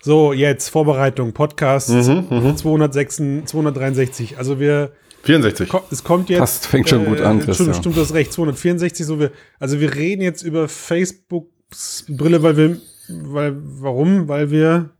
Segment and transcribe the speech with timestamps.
[0.00, 4.38] So, jetzt Vorbereitung, Podcast mhm, 206, 263.
[4.38, 5.68] Also wir 64.
[5.90, 6.38] Es kommt jetzt.
[6.40, 8.32] Passt, fängt schon gut an, äh, Stimmt, stimmt, du hast recht.
[8.32, 9.04] 264.
[9.04, 12.76] So wir, also wir reden jetzt über Facebooks Brille, weil wir,
[13.08, 14.28] weil, warum?
[14.28, 14.90] Weil wir.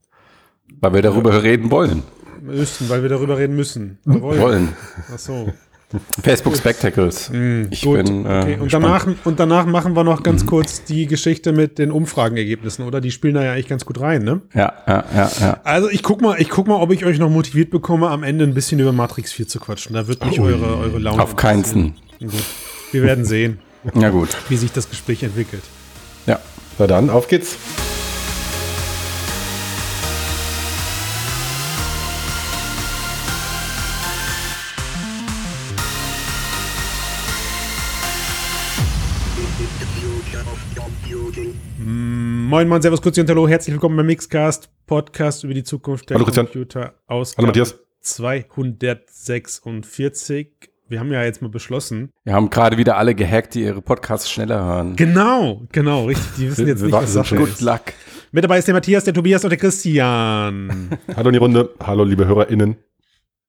[0.80, 2.02] Weil wir darüber reden wollen.
[2.42, 3.98] Müssen, weil wir darüber reden müssen.
[4.04, 4.40] Wollen.
[4.40, 4.68] wollen.
[5.12, 5.52] Ach so.
[6.22, 7.30] Facebook Spectacles.
[7.30, 8.58] Mm, ich gut, bin, äh, okay.
[8.60, 10.48] und, danach, und danach machen wir noch ganz mhm.
[10.48, 13.00] kurz die Geschichte mit den Umfragenergebnissen, oder?
[13.00, 14.42] Die spielen da ja eigentlich ganz gut rein, ne?
[14.54, 15.60] Ja, ja, ja, ja.
[15.64, 18.44] Also ich guck mal, ich guck mal, ob ich euch noch motiviert bekomme, am Ende
[18.44, 19.94] ein bisschen über Matrix 4 zu quatschen.
[19.94, 21.22] Da wird mich oh, eure, eure Laune.
[21.22, 21.94] Auf keinen.
[22.92, 23.58] Wir werden sehen.
[23.94, 24.28] ja, gut.
[24.48, 25.62] Wie sich das Gespräch entwickelt.
[26.26, 26.38] Ja.
[26.78, 27.56] Na dann, auf geht's.
[42.48, 46.18] Moin, moin, servus, kurz und hallo, herzlich willkommen beim Mixcast, Podcast über die Zukunft der
[46.18, 47.78] hallo, Computer aus Hallo Matthias.
[48.00, 50.48] 246.
[50.88, 52.10] Wir haben ja jetzt mal beschlossen.
[52.24, 54.96] Wir haben gerade wieder alle gehackt, die ihre Podcasts schneller hören.
[54.96, 56.26] Genau, genau, richtig.
[56.38, 57.58] Die wissen jetzt nicht, was Sache ist.
[57.58, 57.82] Good luck.
[58.32, 60.96] Mit dabei ist der Matthias, der Tobias und der Christian.
[61.14, 61.74] hallo in die Runde.
[61.80, 62.78] Hallo, liebe HörerInnen.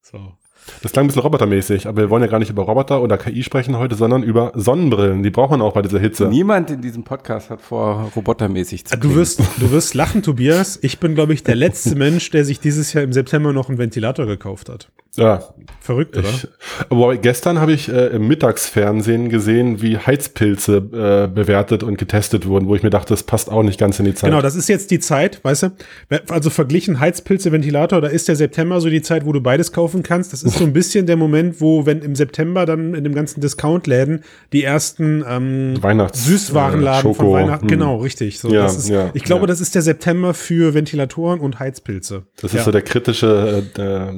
[0.02, 0.34] So.
[0.82, 3.44] Das klang ein bisschen robotermäßig, aber wir wollen ja gar nicht über Roboter oder KI
[3.44, 5.24] sprechen heute, sondern über Sonnenbrillen.
[5.24, 6.28] Die braucht man auch bei dieser Hitze.
[6.28, 9.14] Niemand in diesem Podcast hat vor, robotermäßig zu klingen.
[9.14, 10.80] Du wirst, du wirst lachen, Tobias.
[10.82, 13.78] Ich bin, glaube ich, der letzte Mensch, der sich dieses Jahr im September noch einen
[13.78, 14.90] Ventilator gekauft hat.
[15.16, 15.44] Ja.
[15.82, 16.30] Verrückt, oder?
[16.30, 16.48] Ich,
[16.90, 22.68] aber gestern habe ich äh, im Mittagsfernsehen gesehen, wie Heizpilze äh, bewertet und getestet wurden,
[22.68, 24.30] wo ich mir dachte, das passt auch nicht ganz in die Zeit.
[24.30, 25.70] Genau, das ist jetzt die Zeit, weißt du?
[26.30, 30.04] Also verglichen Heizpilze, Ventilator, da ist der September so die Zeit, wo du beides kaufen
[30.04, 30.32] kannst.
[30.32, 33.42] Das ist so ein bisschen der Moment, wo, wenn im September dann in dem ganzen
[33.42, 34.24] Discount-Läden
[34.54, 37.68] die ersten ähm, Weihnachts Süßwarenladen äh, von Weihnachten, hm.
[37.68, 38.40] genau, richtig.
[38.40, 39.48] So, ja, ist, ja, ich glaube, ja.
[39.48, 42.24] das ist der September für Ventilatoren und Heizpilze.
[42.42, 44.14] Das ist so der kritische äh, der,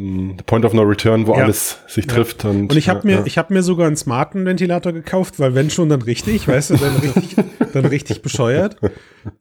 [0.46, 2.46] Point of No Return, wo alles sich trifft.
[2.46, 5.70] Und, und ich habe mir, ich habe mir sogar einen smarten Ventilator gekauft, weil wenn
[5.70, 7.36] schon, dann richtig, weißt du, dann richtig,
[7.74, 8.78] dann richtig bescheuert.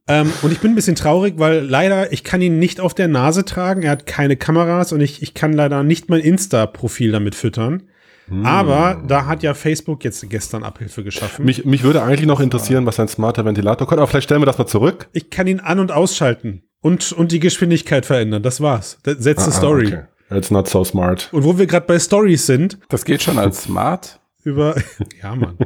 [0.07, 3.09] Ähm, und ich bin ein bisschen traurig, weil leider, ich kann ihn nicht auf der
[3.09, 3.83] Nase tragen.
[3.83, 7.85] Er hat keine Kameras und ich, ich kann leider nicht mein Insta-Profil damit füttern.
[8.29, 8.47] Hm.
[8.47, 11.45] Aber da hat ja Facebook jetzt gestern Abhilfe geschaffen.
[11.45, 14.47] Mich, mich würde eigentlich noch interessieren, was ein smarter Ventilator kann, aber vielleicht stellen wir
[14.47, 15.09] das mal zurück.
[15.13, 18.43] Ich kann ihn an- und ausschalten und, und die Geschwindigkeit verändern.
[18.43, 18.99] Das war's.
[19.03, 19.87] That's the ah, story.
[19.89, 20.03] Okay.
[20.31, 21.29] It's not so smart.
[21.33, 22.79] Und wo wir gerade bei Stories sind.
[22.89, 24.21] Das geht schon als smart.
[24.43, 24.75] Über,
[25.23, 25.59] ja, Mann.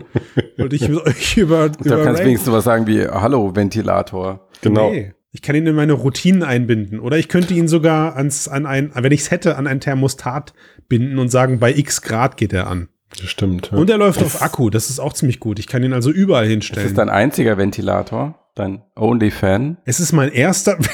[0.57, 1.69] Wollte ich euch über.
[1.85, 4.49] Da über kannst du wenigstens was sagen wie Hallo, Ventilator.
[4.63, 4.91] Genau.
[4.91, 5.13] Nee.
[5.33, 7.01] Ich kann ihn in meine Routinen einbinden.
[7.01, 10.55] Oder ich könnte ihn sogar ans, an ein, wenn ich es hätte, an ein Thermostat
[10.89, 12.89] binden und sagen, bei x Grad geht er an.
[13.21, 13.71] Das stimmt.
[13.73, 13.79] Ja.
[13.79, 14.71] Und er läuft das auf Akku.
[14.71, 15.59] Das ist auch ziemlich gut.
[15.59, 16.87] Ich kann ihn also überall hinstellen.
[16.87, 18.39] Ist das dein einziger Ventilator?
[18.55, 19.79] Dein Only Fan?
[19.85, 20.79] Es ist mein erster.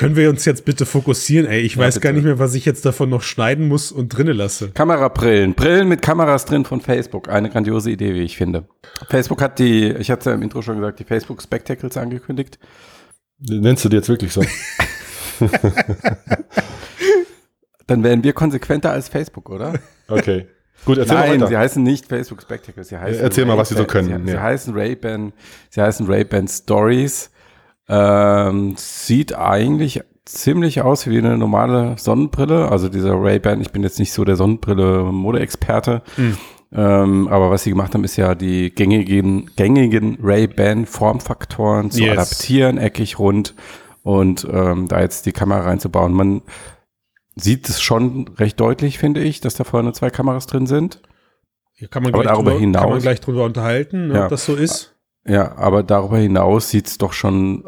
[0.00, 1.46] Können wir uns jetzt bitte fokussieren?
[1.46, 2.04] Ey, ich ja, weiß bitte.
[2.04, 4.70] gar nicht mehr, was ich jetzt davon noch schneiden muss und drinnen lasse.
[4.70, 5.52] Kamerabrillen.
[5.52, 7.28] Brillen mit Kameras drin von Facebook.
[7.28, 8.66] Eine grandiose Idee, wie ich finde.
[9.10, 12.58] Facebook hat die, ich hatte ja im Intro schon gesagt, die Facebook Spectacles angekündigt.
[13.40, 14.42] Nennst du die jetzt wirklich so?
[17.86, 19.74] Dann wären wir konsequenter als Facebook, oder?
[20.08, 20.46] Okay.
[20.86, 21.48] Gut, erzähl Nein, mal weiter.
[21.48, 22.88] sie heißen nicht Facebook Spectacles.
[22.88, 24.24] Sie heißen erzähl mal, was sie so können.
[24.24, 24.38] Sie, ja.
[24.38, 25.34] sie heißen Ray-Ban,
[25.68, 27.30] sie heißen Ray-Ban Stories.
[27.92, 32.70] Ähm, sieht eigentlich ziemlich aus wie eine normale Sonnenbrille.
[32.70, 36.02] Also dieser Ray-Ban, ich bin jetzt nicht so der Sonnenbrille-Mode-Experte.
[36.16, 36.38] Mhm.
[36.72, 42.12] Ähm, aber was sie gemacht haben, ist ja die gängigen, gängigen Ray-Ban-Formfaktoren zu yes.
[42.12, 43.54] adaptieren, eckig, rund
[44.02, 46.12] und ähm, da jetzt die Kamera reinzubauen.
[46.12, 46.42] Man
[47.34, 51.02] sieht es schon recht deutlich, finde ich, dass da vorne zwei Kameras drin sind.
[51.72, 54.24] Hier kann man, aber gleich darüber drüber, hinaus, kann man gleich drüber unterhalten, ne, ja.
[54.24, 54.94] ob das so ist.
[55.26, 57.64] Ja, aber darüber hinaus sieht es doch schon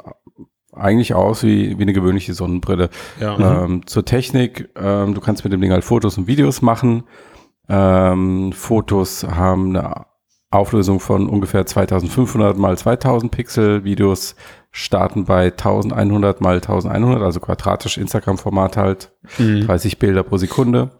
[0.73, 2.89] eigentlich aus wie, wie eine gewöhnliche Sonnenbrille.
[3.21, 3.65] Ja.
[3.65, 7.05] Ähm, zur Technik, ähm, du kannst mit dem Ding halt Fotos und Videos machen.
[7.69, 10.07] Ähm, Fotos haben eine
[10.51, 13.84] Auflösung von ungefähr 2500 mal 2000 Pixel.
[13.84, 14.34] Videos
[14.71, 19.13] starten bei 1100 mal 1100, also quadratisch Instagram-Format halt.
[19.39, 19.66] Mhm.
[19.66, 20.91] 30 Bilder pro Sekunde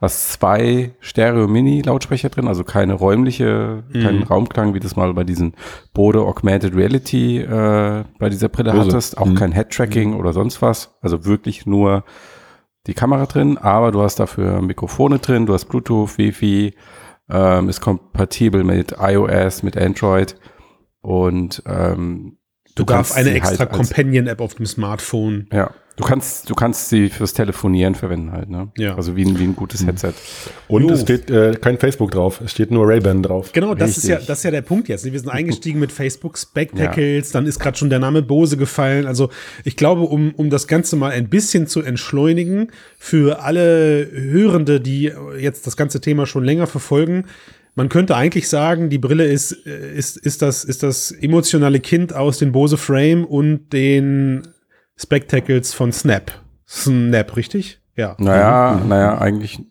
[0.00, 4.02] hast zwei Stereo-Mini-Lautsprecher drin, also keine räumliche, mhm.
[4.02, 5.54] keinen Raumklang, wie das mal bei diesen
[5.92, 8.86] Bode Augmented Reality äh, bei dieser Brille Bose.
[8.86, 9.18] hattest.
[9.18, 9.34] Auch mhm.
[9.34, 10.16] kein Head-Tracking mhm.
[10.16, 10.96] oder sonst was.
[11.02, 12.04] Also wirklich nur
[12.86, 16.74] die Kamera drin, aber du hast dafür Mikrofone drin, du hast Bluetooth, Wi-Fi,
[17.28, 20.36] ähm, ist kompatibel mit iOS, mit Android
[21.02, 22.38] und ähm,
[22.74, 25.46] du, darfst eine extra halt Companion-App auf dem Smartphone.
[25.52, 25.70] Ja,
[26.00, 28.68] Du kannst, du kannst sie fürs Telefonieren verwenden halt, ne?
[28.78, 28.96] Ja.
[28.96, 30.14] Also wie ein, wie ein gutes Headset.
[30.66, 30.94] Und Jo.
[30.94, 33.52] es steht äh, kein Facebook drauf, es steht nur Ray-Ban drauf.
[33.52, 34.28] Genau, das ist, ja, Richtig.
[34.28, 35.04] das ist ja der Punkt jetzt.
[35.04, 39.06] Wir sind eingestiegen mit Facebook Spectacles, dann ist gerade schon der Name Bose gefallen.
[39.06, 39.28] Also
[39.64, 45.12] ich glaube, um, um das Ganze mal ein bisschen zu entschleunigen, für alle Hörende, die
[45.38, 47.24] jetzt das ganze Thema schon länger verfolgen,
[47.80, 52.12] man könnte eigentlich sagen, die Brille ist, äh, ist, ist, das, ist das emotionale Kind
[52.12, 54.46] aus den Bose Frame und den
[54.98, 56.30] Spectacles von Snap.
[56.68, 57.80] Snap, richtig?
[57.96, 58.16] Ja.
[58.18, 59.62] Naja, naja, eigentlich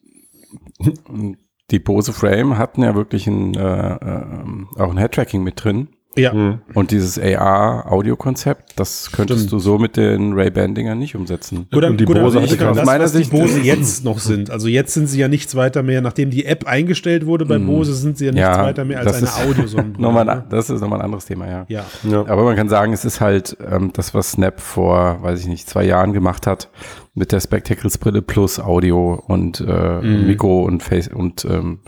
[1.69, 5.89] die Bose Frame hatten ja wirklich ein, äh, ähm, auch ein Head-Tracking mit drin.
[6.15, 6.59] Ja.
[6.73, 9.51] Und dieses AR-Audio-Konzept, das könntest Stimmt.
[9.53, 11.67] du so mit den Ray-Ban-Dingern nicht umsetzen.
[11.73, 14.19] Oder, Und die Bose hatte mal aus das, meiner was Sicht- die Bose jetzt noch
[14.19, 14.49] sind.
[14.49, 17.93] Also jetzt sind sie ja nichts weiter mehr, nachdem die App eingestellt wurde bei Bose,
[17.93, 20.01] sind sie ja nichts Ja, weiter mehr als das eine ist Audiosonde.
[20.01, 21.65] Nochmal, ein- das ist nochmal ein anderes Thema, ja.
[21.69, 21.85] ja.
[22.03, 22.21] Ja.
[22.27, 25.69] Aber man kann sagen, es ist halt ähm, das, was Snap vor, weiß ich nicht,
[25.69, 26.69] zwei Jahren gemacht hat,
[27.13, 31.79] mit der Spectacles-Brille plus Audio und äh, Mikro und Face und ähm,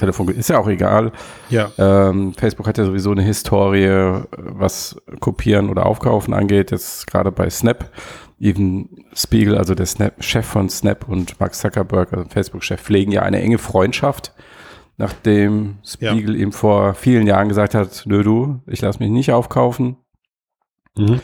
[0.00, 0.28] Telefon.
[0.28, 1.12] Ist ja auch egal.
[1.48, 1.70] Ja.
[1.78, 6.70] Ähm, Facebook hat ja sowieso eine Historie, was Kopieren oder Aufkaufen angeht.
[6.70, 7.90] Jetzt gerade bei Snap.
[8.40, 13.22] Even Spiegel, also der Snap, Chef von Snap und Mark Zuckerberg, also Facebook-Chef, pflegen ja
[13.22, 14.32] eine enge Freundschaft.
[14.96, 19.96] Nachdem Spiegel ihm vor vielen Jahren gesagt hat, nö du, ich lasse mich nicht aufkaufen.
[20.96, 21.20] Mhm.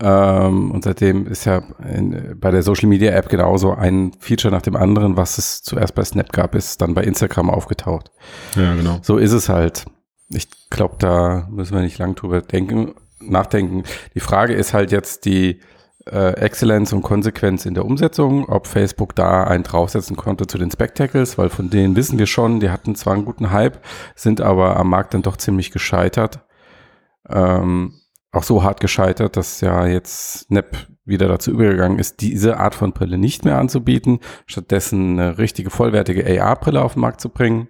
[0.00, 4.62] Ähm, und seitdem ist ja in, bei der Social Media App genauso ein Feature nach
[4.62, 8.10] dem anderen, was es zuerst bei Snap gab, ist dann bei Instagram aufgetaucht.
[8.56, 8.98] ja, genau.
[9.02, 9.84] So ist es halt.
[10.30, 13.84] Ich glaube, da müssen wir nicht lang drüber denken, nachdenken.
[14.14, 15.60] Die Frage ist halt jetzt die
[16.06, 20.70] äh, Exzellenz und Konsequenz in der Umsetzung, ob Facebook da einen draufsetzen konnte zu den
[20.70, 23.78] Spectacles, weil von denen wissen wir schon, die hatten zwar einen guten Hype,
[24.14, 26.40] sind aber am Markt dann doch ziemlich gescheitert.
[27.28, 27.94] Ähm,
[28.36, 32.92] auch so hart gescheitert, dass ja jetzt Snap wieder dazu übergegangen ist, diese Art von
[32.92, 37.68] Brille nicht mehr anzubieten, stattdessen eine richtige vollwertige AR-Brille auf den Markt zu bringen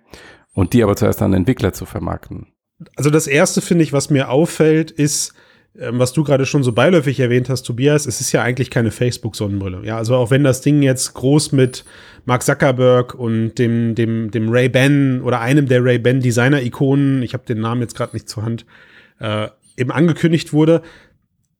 [0.55, 2.47] und die aber zuerst an Entwickler zu vermarkten.
[2.97, 5.35] Also das erste, finde ich, was mir auffällt, ist,
[5.79, 8.91] ähm, was du gerade schon so beiläufig erwähnt hast, Tobias, es ist ja eigentlich keine
[8.91, 9.83] Facebook-Sonnenbrille.
[9.85, 11.85] Ja, also auch wenn das Ding jetzt groß mit
[12.25, 17.61] Mark Zuckerberg und dem, dem, dem Ray-Ban oder einem der Ray-Ban Designer-Ikonen, ich habe den
[17.61, 18.65] Namen jetzt gerade nicht zur Hand,
[19.19, 20.83] äh, eben angekündigt wurde.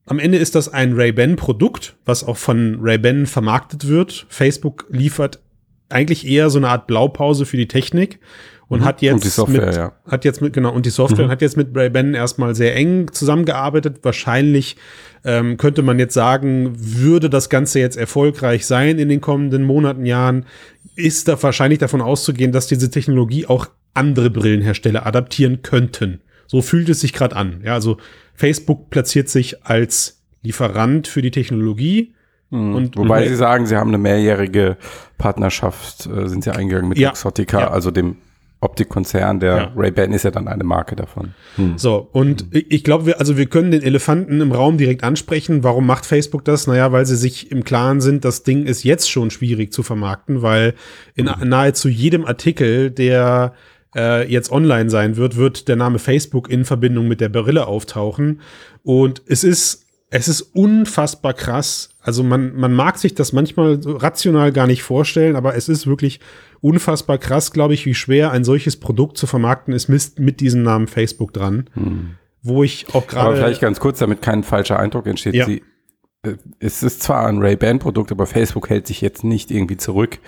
[0.05, 4.27] Am Ende ist das ein Ray-Ban-Produkt, was auch von Ray-Ban vermarktet wird.
[4.29, 5.39] Facebook liefert
[5.89, 8.19] eigentlich eher so eine Art Blaupause für die Technik
[8.67, 9.15] und hat jetzt Mhm.
[9.15, 9.91] Und die Software, mit, ja.
[10.07, 13.11] hat jetzt mit genau und die Software und hat jetzt mit Ray-Ban erstmal sehr eng
[13.11, 13.99] zusammengearbeitet.
[14.03, 14.77] Wahrscheinlich
[15.23, 20.05] ähm, könnte man jetzt sagen, würde das Ganze jetzt erfolgreich sein in den kommenden Monaten,
[20.05, 20.45] Jahren,
[20.95, 26.21] ist da wahrscheinlich davon auszugehen, dass diese Technologie auch andere Brillenhersteller adaptieren könnten.
[26.47, 27.61] So fühlt es sich gerade an.
[27.63, 27.97] Ja, also
[28.33, 32.13] Facebook platziert sich als Lieferant für die Technologie.
[32.51, 34.77] Und Wobei Ray- sie sagen, sie haben eine mehrjährige
[35.17, 37.09] Partnerschaft, äh, sind sie eingegangen mit Ja.
[37.09, 37.71] Luxottica, Ja.
[37.71, 38.17] also dem
[38.61, 39.39] Optikkonzern.
[39.39, 39.71] Der Ja.
[39.75, 41.33] Ray-Ban ist ja dann eine Marke davon.
[41.75, 45.63] So, und ich ich glaube, wir, also wir können den Elefanten im Raum direkt ansprechen.
[45.63, 46.65] Warum macht Facebook das?
[46.67, 50.41] Naja, weil sie sich im Klaren sind, das Ding ist jetzt schon schwierig zu vermarkten,
[50.41, 50.73] weil
[51.15, 53.53] in nahezu jedem Artikel, der
[53.95, 58.41] äh, jetzt online sein wird, wird der Name Facebook in Verbindung mit der Brille auftauchen.
[58.83, 61.89] Und es ist, es ist unfassbar krass.
[62.01, 65.87] Also man, man mag sich das manchmal so rational gar nicht vorstellen, aber es ist
[65.87, 66.19] wirklich
[66.61, 70.63] unfassbar krass, glaube ich, wie schwer ein solches Produkt zu vermarkten ist mit, mit diesem
[70.63, 71.69] Namen Facebook dran.
[72.41, 73.37] Wo ich auch Aber gerade.
[73.37, 75.33] vielleicht ganz kurz, damit kein falscher Eindruck entsteht.
[75.33, 75.45] Ja.
[75.45, 75.63] Sie,
[76.21, 80.19] äh, es ist zwar ein Ray-Ban-Produkt, aber Facebook hält sich jetzt nicht irgendwie zurück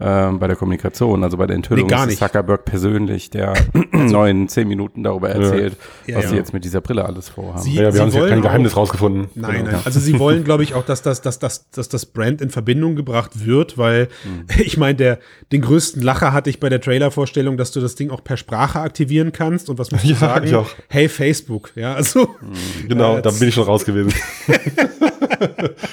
[0.00, 1.86] ähm, bei der Kommunikation, also bei der Enthüllung.
[1.86, 2.18] Nee, gar nicht.
[2.18, 3.54] Zuckerberg persönlich, der
[3.92, 6.30] neun, zehn Minuten darüber erzählt, Ja, was ja.
[6.30, 7.62] sie jetzt mit dieser Brille alles vorhaben.
[7.62, 9.28] Sie- Ja, wir haben Sie ja wollen kein auch- Geheimnis rausgefunden.
[9.34, 9.70] Nein, Genau.
[9.72, 9.80] nein.
[9.84, 12.96] Also sie wollen, glaube ich, auch, dass das, dass, dass, dass das Brand in Verbindung
[12.96, 14.08] gebracht wird, weil
[14.58, 15.18] ich meine, der
[15.52, 18.80] den größten Lacher hatte ich bei der Trailer-Vorstellung, dass du das Ding auch per Sprache
[18.80, 19.68] aktivieren kannst.
[19.70, 20.46] Und was musst du Ja, sagen?
[20.46, 20.68] ich auch.
[20.88, 22.28] Hey Facebook, ja, also
[22.88, 24.12] Genau, Ja, da jetzt- bin ich schon raus gewesen.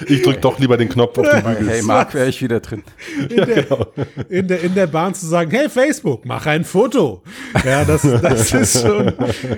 [0.08, 1.70] ich drück doch lieber den Knopf auf den Bügel.
[1.70, 2.84] Hey, Marc, wäre ich wieder drin.
[3.30, 3.66] in, der,
[4.30, 7.24] in, der, in der Bahn zu sagen, hey Facebook, mach ein Foto.
[7.66, 9.14] Ja, das, das ist schon,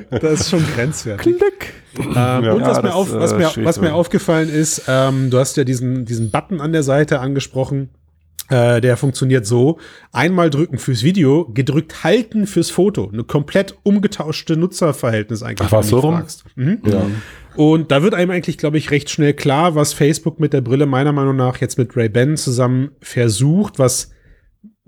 [0.09, 1.37] das ist schon grenzwertig.
[1.37, 1.67] Glück.
[1.97, 4.83] Ähm, und Ja, was, mir, das, auf, was, äh, mir, schwierig was mir aufgefallen ist,
[4.87, 7.89] ähm, du hast ja diesen, diesen Button an der Seite angesprochen.
[8.49, 9.79] Äh, der funktioniert so:
[10.11, 13.09] einmal drücken fürs Video, gedrückt halten fürs Foto.
[13.11, 15.69] Eine komplett umgetauschte Nutzerverhältnis eigentlich.
[15.71, 16.15] Ach, du so rum?
[16.15, 16.43] fragst.
[16.55, 16.79] Mhm.
[16.85, 17.05] Ja.
[17.55, 20.85] Und da wird einem eigentlich, glaube ich, recht schnell klar, was Facebook mit der Brille
[20.85, 24.11] meiner Meinung nach jetzt mit Ray-Ban zusammen versucht, was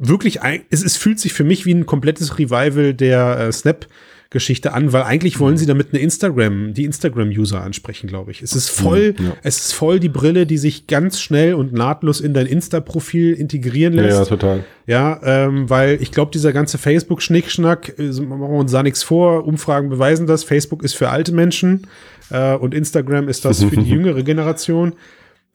[0.08, 3.88] wirklich, ein, es, es fühlt sich für mich wie ein komplettes Revival der äh, Snap
[4.34, 8.42] Geschichte an, weil eigentlich wollen sie damit eine Instagram, die Instagram-User ansprechen, glaube ich.
[8.42, 9.38] Es ist voll, ja.
[9.44, 13.94] es ist voll die Brille, die sich ganz schnell und nahtlos in dein Insta-Profil integrieren
[13.94, 14.10] lässt.
[14.10, 14.66] Ja, ja total.
[14.88, 19.46] Ja, ähm, weil ich glaube, dieser ganze Facebook-Schnickschnack, äh, machen wir uns da nichts vor,
[19.46, 21.86] Umfragen beweisen das, Facebook ist für alte Menschen
[22.32, 24.94] äh, und Instagram ist das für die jüngere Generation.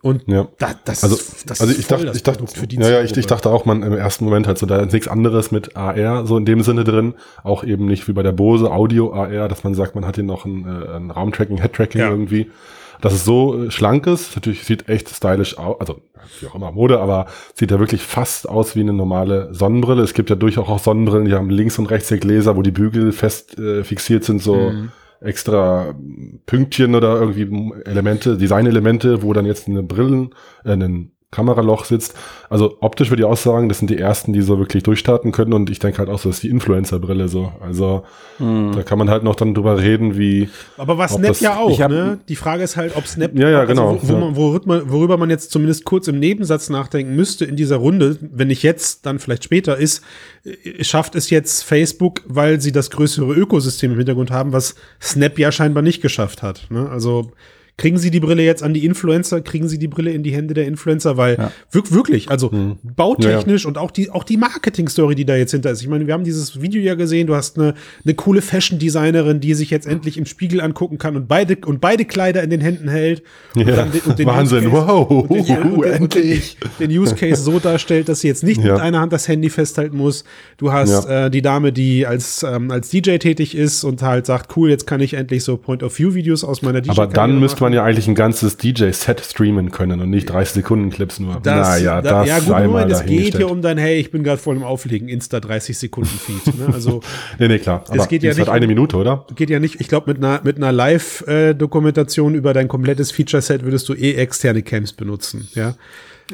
[0.01, 0.47] Und ja.
[0.59, 3.27] da, das, also, das also ich dachte, ich dachte, für die ja, ja, ich, ich,
[3.27, 6.37] dachte auch, man im ersten Moment halt so, da ist nichts anderes mit AR so
[6.37, 9.75] in dem Sinne drin, auch eben nicht wie bei der Bose Audio AR, dass man
[9.75, 12.11] sagt, man hat hier noch ein, äh, ein Raumtracking, Headtracking ja.
[12.11, 12.49] irgendwie.
[13.01, 16.01] Dass es so äh, schlank ist, natürlich sieht echt stylisch aus, also
[16.41, 20.03] wie auch immer Mode, aber sieht ja wirklich fast aus wie eine normale Sonnenbrille.
[20.03, 22.71] Es gibt ja durchaus auch Sonnenbrillen, die haben links und rechts die Gläser, wo die
[22.71, 25.95] Bügel fest äh, fixiert sind, so mhm extra
[26.47, 30.35] Pünktchen oder irgendwie Elemente, Designelemente, wo dann jetzt eine Brillen,
[30.65, 32.15] äh, ein Kameraloch sitzt.
[32.49, 35.53] Also optisch würde ich auch sagen, das sind die ersten, die so wirklich durchstarten können
[35.53, 37.53] und ich denke halt auch so, das ist die Influencer-Brille so.
[37.61, 38.05] Also
[38.39, 38.73] hm.
[38.75, 40.49] da kann man halt noch dann drüber reden, wie.
[40.79, 42.19] Aber was Snap das, ja auch, hab, ne?
[42.31, 44.21] Die Frage ist halt, ob Snap, ja, ja, genau, also, wo, wo ja.
[44.21, 48.17] Man, worüber, man, worüber man jetzt zumindest kurz im Nebensatz nachdenken müsste in dieser Runde,
[48.23, 50.03] wenn nicht jetzt, dann vielleicht später, ist,
[50.45, 55.39] äh, schafft es jetzt Facebook, weil sie das größere Ökosystem im Hintergrund haben, was Snap
[55.39, 56.69] ja scheinbar nicht geschafft hat.
[56.71, 56.89] Ne?
[56.89, 57.33] Also
[57.79, 59.41] Kriegen Sie die Brille jetzt an die Influencer?
[59.41, 61.17] Kriegen Sie die Brille in die Hände der Influencer?
[61.17, 61.53] Weil ja.
[61.71, 62.77] wirklich, also mhm.
[62.83, 63.69] bautechnisch ja, ja.
[63.69, 65.81] und auch die, auch die Marketing-Story, die da jetzt hinter ist.
[65.81, 67.29] Ich meine, wir haben dieses Video ja gesehen.
[67.29, 71.29] Du hast eine, eine coole Fashion-Designerin, die sich jetzt endlich im Spiegel angucken kann und
[71.29, 73.23] beide, und beide Kleider in den Händen hält.
[73.55, 73.77] Und ja.
[73.77, 76.57] dann, und den Wahnsinn, Case, wow, und den, endlich.
[76.81, 79.97] Den, Use Case so darstellt, dass sie jetzt nicht mit einer Hand das Handy festhalten
[79.97, 80.25] muss.
[80.57, 84.57] Du hast äh, die Dame, die als, ähm, als DJ tätig ist und halt sagt,
[84.57, 87.75] cool, jetzt kann ich endlich so Point-of-View-Videos aus meiner DJ-Karriere Aber dann müsste man man
[87.75, 91.39] ja eigentlich ein ganzes DJ-Set streamen können und nicht 30 Sekunden Clips nur.
[91.43, 94.23] Das, naja, da, das ja, gut, Moment, es geht hier um dein, hey, ich bin
[94.23, 96.59] gerade voll im Auflegen, Insta 30 Sekunden Feed.
[96.59, 96.73] Ne?
[96.73, 97.01] Also,
[97.39, 97.85] nee, nee, klar.
[97.89, 99.27] Aber es geht ja nicht eine Minute, oder?
[99.35, 103.89] Geht ja nicht, ich glaube, mit einer, mit einer Live-Dokumentation über dein komplettes Feature-Set würdest
[103.89, 105.75] du eh externe Cams benutzen, ja.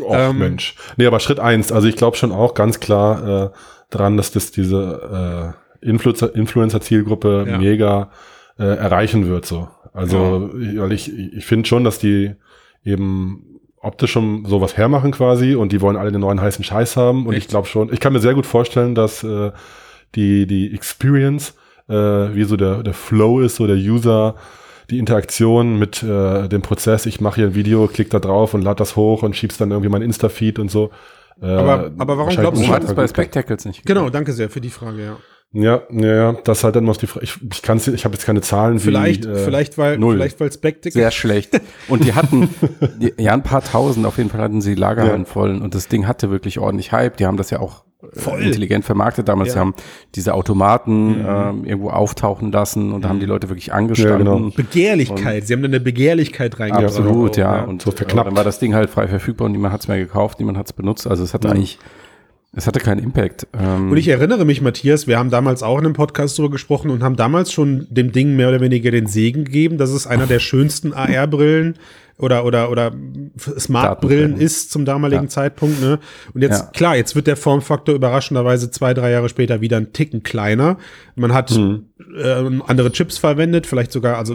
[0.00, 0.74] Och, ähm, Mensch.
[0.96, 3.50] Nee, aber Schritt eins, also ich glaube schon auch ganz klar äh,
[3.90, 7.58] dran, dass das diese äh, Influencer-Zielgruppe ja.
[7.58, 8.10] mega
[8.58, 9.68] äh, erreichen wird, so.
[9.92, 10.82] Also, ja.
[10.82, 12.34] weil ich, ich finde schon, dass die
[12.84, 17.26] eben optisch schon sowas hermachen quasi und die wollen alle den neuen heißen Scheiß haben.
[17.26, 17.44] Und Echt?
[17.44, 19.52] ich glaube schon, ich kann mir sehr gut vorstellen, dass äh,
[20.14, 21.54] die, die Experience,
[21.88, 24.34] äh, wie so der, der Flow ist, so der User,
[24.90, 28.62] die Interaktion mit äh, dem Prozess, ich mache hier ein Video, klick da drauf und
[28.62, 30.90] lad das hoch und schieb's dann irgendwie mein Insta-Feed und so.
[31.40, 33.84] Äh, aber, aber warum glaubst du, hat es bei Spectacles nicht?
[33.84, 35.16] Genau, danke sehr für die Frage, ja.
[35.54, 37.24] Ja, ja, ja, das ist halt dann noch die Frage.
[37.24, 38.80] Ich, ich kann ich habe jetzt keine Zahlen.
[38.80, 40.16] Vielleicht, wie, äh, vielleicht weil, null.
[40.16, 41.00] vielleicht weil Spectacle.
[41.00, 41.60] Sehr schlecht.
[41.86, 42.48] Und die hatten,
[43.00, 45.28] die, ja, ein paar tausend auf jeden Fall hatten sie Lagerhallen ja.
[45.28, 47.18] voll und das Ding hatte wirklich ordentlich Hype.
[47.18, 48.42] Die haben das ja auch äh, Voll.
[48.42, 49.50] intelligent vermarktet damals.
[49.50, 49.54] Ja.
[49.54, 49.74] Sie haben
[50.16, 51.26] diese Automaten mhm.
[51.28, 53.08] ähm, irgendwo auftauchen lassen und mhm.
[53.08, 54.26] haben die Leute wirklich angestanden.
[54.26, 54.50] Ja, genau.
[54.56, 55.42] Begehrlichkeit.
[55.42, 56.86] Und Sie haben dann eine Begehrlichkeit reingebracht.
[56.86, 57.62] Absolut, ja.
[57.62, 58.26] Und so verknappt.
[58.26, 60.66] dann war das Ding halt frei verfügbar und niemand hat es mehr gekauft, niemand hat
[60.66, 61.06] es benutzt.
[61.06, 61.50] Also es hat mhm.
[61.50, 61.78] eigentlich
[62.56, 63.46] es hatte keinen Impact.
[63.58, 66.90] Ähm und ich erinnere mich, Matthias, wir haben damals auch in einem Podcast darüber gesprochen
[66.90, 70.26] und haben damals schon dem Ding mehr oder weniger den Segen gegeben, dass es einer
[70.26, 71.76] der schönsten AR-Brillen
[72.18, 72.92] oder oder oder
[73.36, 75.28] Smart-Brillen ist zum damaligen ja.
[75.28, 75.80] Zeitpunkt.
[75.80, 75.98] Ne?
[76.32, 76.70] Und jetzt ja.
[76.72, 80.78] klar, jetzt wird der Formfaktor überraschenderweise zwei drei Jahre später wieder ein Ticken kleiner.
[81.16, 81.86] Man hat mhm.
[82.16, 84.34] äh, andere Chips verwendet, vielleicht sogar also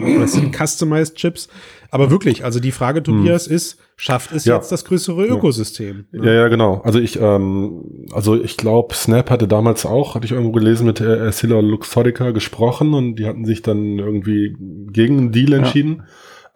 [0.52, 1.48] customized Chips.
[1.92, 3.56] Aber wirklich, also die Frage, Tobias, mhm.
[3.56, 4.56] ist schafft es ja.
[4.56, 6.06] jetzt das größere Ökosystem.
[6.12, 6.28] Ja, ne?
[6.28, 6.82] ja, ja genau.
[6.86, 11.02] Also ich, ähm, also ich glaube, Snap hatte damals auch, hatte ich irgendwo gelesen, mit
[11.02, 14.56] äh, Silla Luxottica gesprochen und die hatten sich dann irgendwie
[14.92, 16.04] gegen einen Deal entschieden.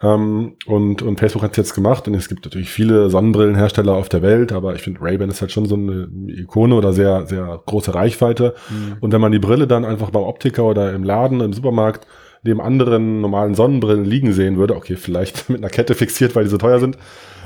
[0.03, 4.09] Ähm, und, und Facebook hat es jetzt gemacht und es gibt natürlich viele Sonnenbrillenhersteller auf
[4.09, 7.61] der Welt, aber ich finde Ray-Ban ist halt schon so eine Ikone oder sehr, sehr
[7.65, 8.53] große Reichweite.
[8.69, 8.97] Mhm.
[8.99, 12.05] Und wenn man die Brille dann einfach beim Optiker oder im Laden, im Supermarkt
[12.43, 16.49] neben anderen normalen Sonnenbrillen liegen sehen würde, okay, vielleicht mit einer Kette fixiert, weil die
[16.49, 16.97] so teuer sind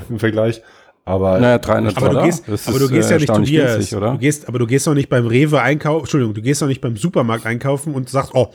[0.09, 0.63] im Vergleich.
[1.07, 4.11] Aber, naja, 300 aber du gehst, aber du gehst ja nicht, Tobias, günstig, oder?
[4.11, 6.81] Du gehst, aber du gehst doch nicht beim Rewe einkaufen, Entschuldigung, du gehst doch nicht
[6.81, 8.49] beim Supermarkt einkaufen und sagst, oh,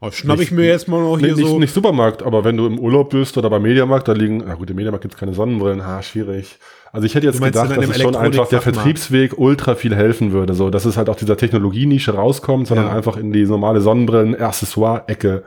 [0.00, 1.58] oh schnapp ich mir jetzt mal noch hier nicht, so.
[1.58, 4.70] Nicht Supermarkt, aber wenn du im Urlaub bist oder beim Mediamarkt, da liegen, na gut,
[4.70, 6.56] im Mediamarkt gibt's keine Sonnenbrillen, ha, schwierig.
[6.92, 10.54] Also ich hätte jetzt gedacht, dass es schon einfach der Vertriebsweg ultra viel helfen würde,
[10.54, 12.92] so, dass es halt auch dieser Technologienische rauskommt, sondern ja.
[12.94, 15.44] einfach in die normale Sonnenbrillen-Accessoire-Ecke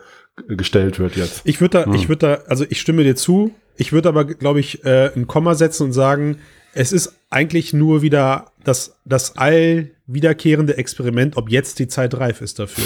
[0.48, 1.42] gestellt wird jetzt.
[1.44, 1.96] Ich würde da, hm.
[1.96, 3.52] ich würde da, also ich stimme dir zu.
[3.82, 6.38] Ich würde aber, glaube ich, äh, ein Komma setzen und sagen,
[6.76, 12.42] es ist eigentlich nur wieder das, das all wiederkehrende Experiment, ob jetzt die Zeit reif
[12.42, 12.84] ist dafür.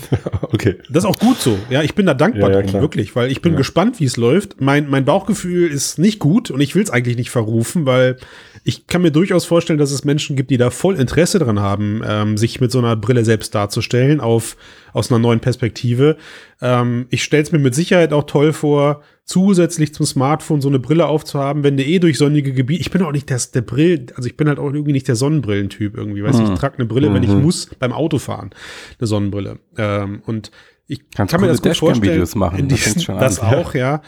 [0.40, 0.76] okay.
[0.88, 1.58] Das ist auch gut so.
[1.68, 3.58] Ja, ich bin da dankbar ja, ja, drum, wirklich, weil ich bin ja.
[3.58, 4.62] gespannt, wie es läuft.
[4.62, 8.16] Mein, mein Bauchgefühl ist nicht gut und ich will es eigentlich nicht verrufen, weil
[8.64, 12.00] ich kann mir durchaus vorstellen, dass es Menschen gibt, die da voll Interesse dran haben,
[12.06, 14.56] ähm, sich mit so einer Brille selbst darzustellen auf,
[14.92, 16.16] aus einer neuen Perspektive.
[16.60, 20.80] Ähm, ich stelle es mir mit Sicherheit auch toll vor, zusätzlich zum Smartphone so eine
[20.80, 24.06] Brille aufzuhaben, wenn du eh durch sonnige Gebiete, ich bin auch nicht der, der Brill,
[24.16, 26.52] also ich bin halt auch irgendwie nicht der Sonnenbrillentyp irgendwie, weißt du, mhm.
[26.52, 27.42] ich trage eine Brille, wenn ich mhm.
[27.42, 28.50] muss, beim Autofahren,
[28.98, 29.58] eine Sonnenbrille.
[29.78, 30.50] Ähm, und
[30.90, 32.26] ich Kannst kann mir das gut vorstellen.
[32.34, 32.66] Machen.
[32.68, 34.02] das, das auch, ja.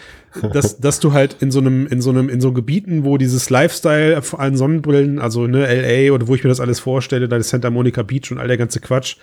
[0.52, 3.50] dass, dass du halt in so einem, in so einem, in so Gebieten, wo dieses
[3.50, 7.36] Lifestyle vor allem Sonnenbrillen, also ne, LA oder wo ich mir das alles vorstelle, da
[7.36, 9.14] ist Santa Monica Beach und all der ganze Quatsch,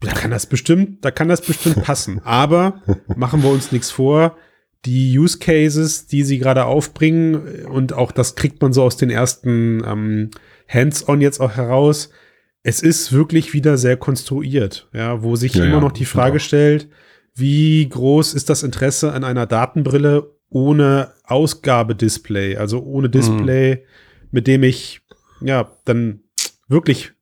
[0.00, 2.20] da kann das bestimmt, da kann das bestimmt passen.
[2.24, 2.82] Aber
[3.16, 4.36] machen wir uns nichts vor.
[4.86, 9.10] Die Use Cases, die sie gerade aufbringen, und auch das kriegt man so aus den
[9.10, 10.30] ersten ähm,
[10.68, 12.10] Hands-on jetzt auch heraus,
[12.62, 16.40] es ist wirklich wieder sehr konstruiert, ja, wo sich ja, immer noch die Frage ja.
[16.40, 16.88] stellt,
[17.34, 24.28] wie groß ist das Interesse an einer Datenbrille ohne Ausgabedisplay, also ohne Display, mhm.
[24.30, 25.00] mit dem ich
[25.40, 26.20] ja dann
[26.68, 27.12] wirklich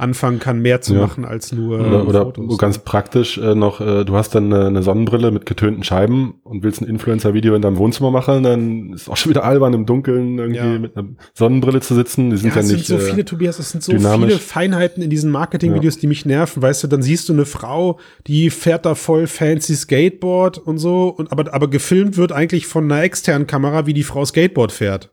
[0.00, 1.00] anfangen kann, mehr zu ja.
[1.00, 2.58] machen als nur oder, oder Fotos.
[2.58, 6.62] ganz praktisch äh, noch, äh, du hast dann eine, eine Sonnenbrille mit getönten Scheiben und
[6.62, 10.38] willst ein Influencer-Video in deinem Wohnzimmer machen, dann ist auch schon wieder albern im Dunkeln
[10.38, 10.78] irgendwie ja.
[10.78, 12.30] mit einer Sonnenbrille zu sitzen.
[12.30, 12.80] Die sind ja, ja nicht.
[12.80, 14.28] Es sind so viele, Tobias, es sind so dynamisch.
[14.28, 16.62] viele Feinheiten in diesen Marketing-Videos, die mich nerven.
[16.62, 21.08] Weißt du, dann siehst du eine Frau, die fährt da voll fancy Skateboard und so,
[21.08, 25.10] und aber, aber gefilmt wird eigentlich von einer externen Kamera, wie die Frau Skateboard fährt.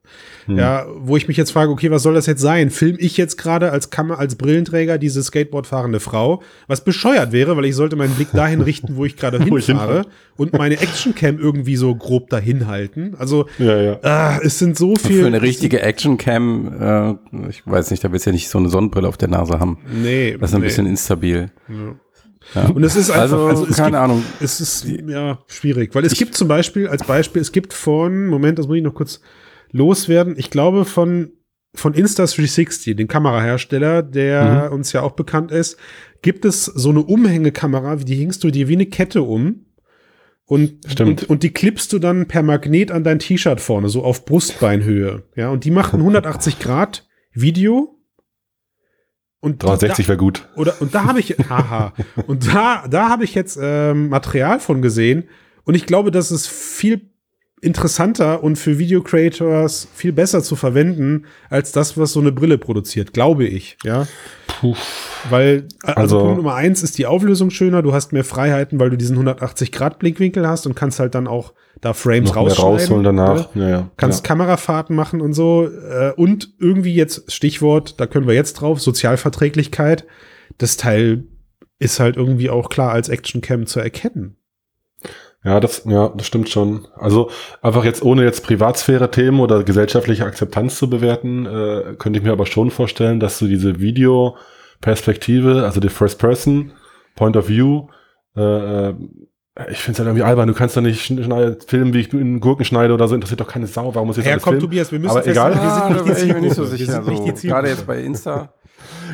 [0.48, 0.58] Hm.
[0.58, 2.70] Ja, wo ich mich jetzt frage, okay, was soll das jetzt sein?
[2.70, 7.56] Film ich jetzt gerade als Kammer, als Brillenträger diese Skateboard fahrende Frau, was bescheuert wäre,
[7.58, 10.06] weil ich sollte meinen Blick dahin richten, wo ich gerade hinfahre
[10.38, 13.16] und meine Actioncam irgendwie so grob dahin halten.
[13.20, 14.00] Also ja, ja.
[14.04, 15.22] Ah, es sind so viele.
[15.22, 18.70] Für eine richtige Actioncam, äh, ich weiß nicht, da willst du ja nicht so eine
[18.70, 19.80] Sonnenbrille auf der Nase haben.
[19.92, 20.38] Nee.
[20.40, 20.68] Das ist ein nee.
[20.68, 21.52] bisschen instabil.
[21.68, 21.96] Ja.
[22.56, 22.70] Ja.
[22.70, 24.24] Und es ist einfach, also, also keine gibt, Ahnung.
[24.40, 28.28] Es ist ja schwierig, weil es ich, gibt zum Beispiel als Beispiel, es gibt von
[28.28, 29.22] Moment, das muss ich noch kurz
[29.72, 30.36] loswerden.
[30.38, 31.32] Ich glaube von
[31.76, 34.76] von Insta360, dem Kamerahersteller, der mhm.
[34.76, 35.78] uns ja auch bekannt ist,
[36.22, 39.66] gibt es so eine Umhängekamera, die hängst du dir wie eine Kette um.
[40.46, 44.24] Und, und, und die klippst du dann per Magnet an dein T-Shirt vorne, so auf
[44.24, 45.24] Brustbeinhöhe.
[45.36, 48.00] Ja, und die macht ein 180 Grad Video.
[49.42, 50.48] Und 360 wäre gut.
[50.56, 51.94] Oder, und da habe ich, haha,
[52.28, 55.28] und da, da habe ich jetzt ähm, Material von gesehen.
[55.66, 57.12] Und ich glaube, das ist viel
[57.62, 62.58] interessanter und für Video Creators viel besser zu verwenden als das, was so eine Brille
[62.58, 64.08] produziert, glaube ich, ja.
[64.48, 64.76] Puh.
[65.30, 68.92] Weil, also, also Punkt Nummer eins ist die Auflösung schöner, du hast mehr Freiheiten, weil
[68.92, 72.74] du diesen 180 Grad Blickwinkel hast und kannst halt dann auch da Frames rausschneiden.
[72.74, 73.56] rausholen danach.
[73.56, 73.92] Ja, ja.
[73.98, 74.28] Kannst ja.
[74.28, 75.68] Kamerafahrten machen und so.
[75.68, 80.06] Äh, und irgendwie jetzt, Stichwort, da können wir jetzt drauf, Sozialverträglichkeit.
[80.58, 81.26] Das Teil
[81.80, 84.38] ist halt irgendwie auch klar als Actioncam zu erkennen.
[85.48, 86.90] Ja, das, ja, das stimmt schon.
[86.98, 87.32] Also
[87.62, 92.46] einfach jetzt ohne jetzt Privatsphäre-Themen oder gesellschaftliche Akzeptanz zu bewerten, äh, könnte ich mir aber
[92.46, 96.74] schon vorstellen, dass du diese Videoperspektive, also die First Person
[97.16, 97.88] Point of View,
[98.36, 98.96] äh, äh
[99.72, 100.50] ich finde es halt irgendwie albern.
[100.50, 103.16] Du kannst doch nicht schneiden, filmen, wie ich einen Gurken schneide oder so.
[103.16, 103.96] Interessiert doch keine Sau.
[103.96, 104.60] Warum muss ich das alles filmen?
[104.60, 105.56] Tobias, wir müssen aber egal.
[105.56, 106.42] wir sind nicht die Zielgruppe.
[106.42, 107.04] Nicht so sicher.
[107.04, 108.54] So, gerade jetzt bei Insta.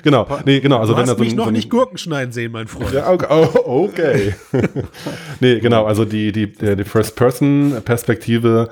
[0.04, 0.80] Genau, nee, genau.
[0.80, 2.94] Also du wenn hast so mich noch so nicht Gurken schneiden sehen, mein Freund.
[2.94, 3.28] Ja, okay.
[3.30, 4.36] Oh, okay.
[5.40, 5.86] nee, genau.
[5.86, 8.70] Also die, die, die First-Person-Perspektive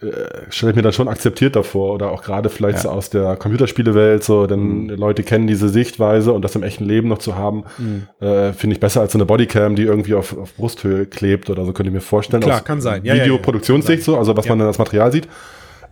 [0.00, 2.82] äh, stelle ich mir dann schon akzeptiert davor oder auch gerade vielleicht ja.
[2.84, 4.88] so aus der Computerspielewelt, so, denn mhm.
[4.90, 8.06] Leute kennen diese Sichtweise und das im echten Leben noch zu haben, mhm.
[8.20, 11.64] äh, finde ich besser als so eine Bodycam, die irgendwie auf, auf Brusthöhe klebt oder
[11.64, 12.42] so, könnte ich mir vorstellen.
[12.42, 13.04] Klar, kann sein.
[13.04, 15.28] Ja, Videoproduktionssicht, ja, ja, so, also was man dann als Material sieht.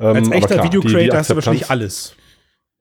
[0.00, 2.14] Ähm, als echter Videocreator hast du wahrscheinlich alles.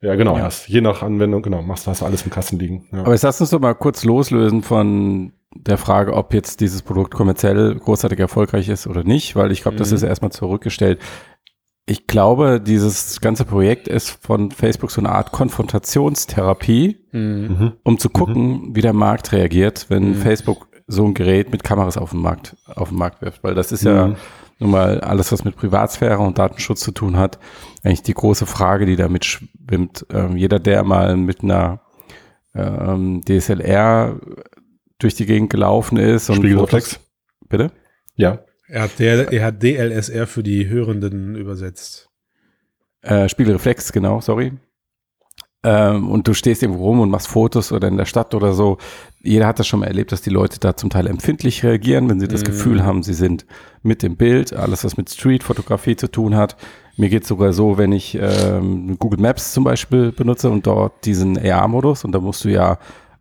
[0.01, 0.43] Ja, genau, ja.
[0.43, 2.88] Hast, je nach Anwendung, genau, machst du hast alles im Kasten liegen.
[2.91, 2.99] Ja.
[2.99, 7.13] Aber jetzt lass uns doch mal kurz loslösen von der Frage, ob jetzt dieses Produkt
[7.13, 9.79] kommerziell großartig erfolgreich ist oder nicht, weil ich glaube, mhm.
[9.79, 10.99] das ist erstmal zurückgestellt.
[11.88, 17.73] Ich glaube, dieses ganze Projekt ist von Facebook so eine Art Konfrontationstherapie, mhm.
[17.83, 18.75] um zu gucken, mhm.
[18.75, 20.15] wie der Markt reagiert, wenn mhm.
[20.15, 23.43] Facebook so ein Gerät mit Kameras auf den Markt, auf den Markt wirft.
[23.43, 24.15] Weil das ist ja mhm.
[24.59, 27.39] Nun mal alles, was mit Privatsphäre und Datenschutz zu tun hat,
[27.83, 30.05] eigentlich die große Frage, die da mitschwimmt.
[30.11, 31.81] Ähm, jeder, der mal mit einer
[32.55, 34.19] ähm, DSLR
[34.99, 36.99] durch die Gegend gelaufen ist und Spiegelreflex.
[37.47, 37.71] Bitte?
[38.15, 38.39] Ja.
[38.67, 42.09] Er hat, der, er hat DLSR für die Hörenden übersetzt.
[43.01, 44.53] Äh, Spiegelreflex, genau, sorry.
[45.63, 48.77] Ähm, und du stehst irgendwo rum und machst Fotos oder in der Stadt oder so.
[49.27, 52.19] Jeder hat das schon mal erlebt, dass die Leute da zum Teil empfindlich reagieren, wenn
[52.19, 52.45] sie das mm.
[52.45, 53.45] Gefühl haben, sie sind
[53.83, 56.55] mit dem Bild, alles was mit Streetfotografie zu tun hat,
[56.97, 61.05] mir geht es sogar so, wenn ich ähm, Google Maps zum Beispiel benutze und dort
[61.05, 62.79] diesen AR-Modus und da musst du ja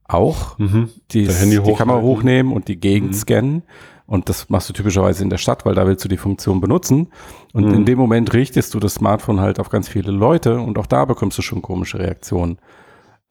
[0.08, 0.88] auch mhm.
[1.10, 3.14] die, die Kamera hochnehmen und die Gegend mhm.
[3.14, 3.62] scannen.
[4.06, 7.08] Und das machst du typischerweise in der Stadt, weil da willst du die Funktion benutzen.
[7.52, 7.74] Und mhm.
[7.74, 11.04] in dem Moment richtest du das Smartphone halt auf ganz viele Leute und auch da
[11.04, 12.58] bekommst du schon komische Reaktionen.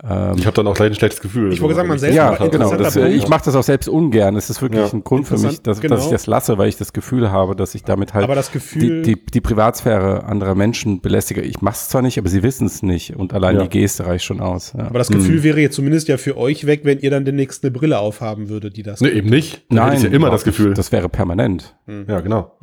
[0.04, 1.54] Ähm, ich habe dann auch gleich ein schlechtes Gefühl.
[1.54, 2.18] Ich wollte sagen, man selbst.
[2.18, 2.76] Ja, genau.
[2.76, 4.36] Das, ich mache das auch selbst ungern.
[4.36, 4.92] Es ist wirklich ja.
[4.92, 5.96] ein Grund für mich, dass, genau.
[5.96, 8.52] dass, ich das lasse, weil ich das Gefühl habe, dass ich damit halt aber das
[8.52, 11.42] Gefühl, die, die, die Privatsphäre anderer Menschen belästige.
[11.42, 13.16] Ich mache es zwar nicht, aber sie wissen es nicht.
[13.16, 13.64] Und allein ja.
[13.64, 14.74] die Geste reicht schon aus.
[14.78, 14.88] Ja.
[14.88, 15.44] Aber das Gefühl mhm.
[15.44, 18.76] wäre jetzt zumindest ja für euch weg, wenn ihr dann demnächst eine Brille aufhaben würdet,
[18.76, 19.00] die das.
[19.00, 19.64] Nee, eben nicht.
[19.70, 20.74] Dann Nein, ja immer das Gefühl.
[20.74, 21.78] Das wäre permanent.
[21.86, 22.06] Mhm.
[22.10, 22.58] Ja, genau.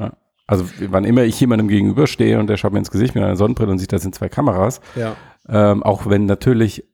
[0.47, 3.71] Also wann immer ich jemandem gegenüberstehe und der schaut mir ins Gesicht mit einer Sonnenbrille
[3.73, 4.83] und sieht, da sind zwei Kameras.
[4.97, 5.17] Ja.
[5.49, 6.85] Ähm, auch wenn natürlich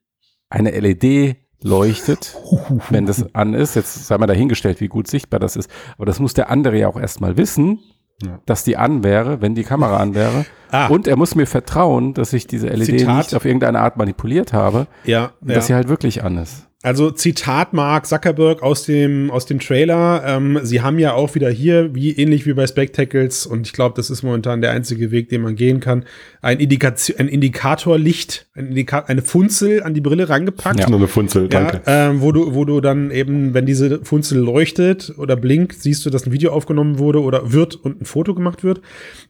[0.49, 2.37] eine LED leuchtet,
[2.89, 3.75] wenn das an ist.
[3.75, 5.69] Jetzt sei mal dahingestellt, wie gut sichtbar das ist.
[5.97, 7.79] Aber das muss der andere ja auch erstmal wissen,
[8.23, 8.39] ja.
[8.45, 10.45] dass die an wäre, wenn die Kamera an wäre.
[10.71, 10.85] Ah.
[10.85, 13.17] Und er muss mir vertrauen, dass ich diese LED Zitat.
[13.17, 14.85] nicht auf irgendeine Art manipuliert habe.
[15.03, 15.31] Ja.
[15.41, 15.61] Dass ja.
[15.61, 16.68] sie halt wirklich an ist.
[16.81, 20.23] Also Zitat Mark Zuckerberg aus dem aus dem Trailer.
[20.25, 23.95] Ähm, sie haben ja auch wieder hier, wie ähnlich wie bei Spectacles, und ich glaube,
[23.97, 26.05] das ist momentan der einzige Weg, den man gehen kann,
[26.41, 30.79] ein, Indikation, ein Indikatorlicht, ein Indika eine Funzel an die Brille rangepackt.
[30.79, 31.81] Ja, nur eine Funzel, danke.
[31.85, 36.05] Ja, ähm, wo du wo du dann eben, wenn diese Funzel leuchtet oder blinkt, siehst
[36.05, 38.79] du, dass ein Video aufgenommen wurde oder wird und ein Foto gemacht wird.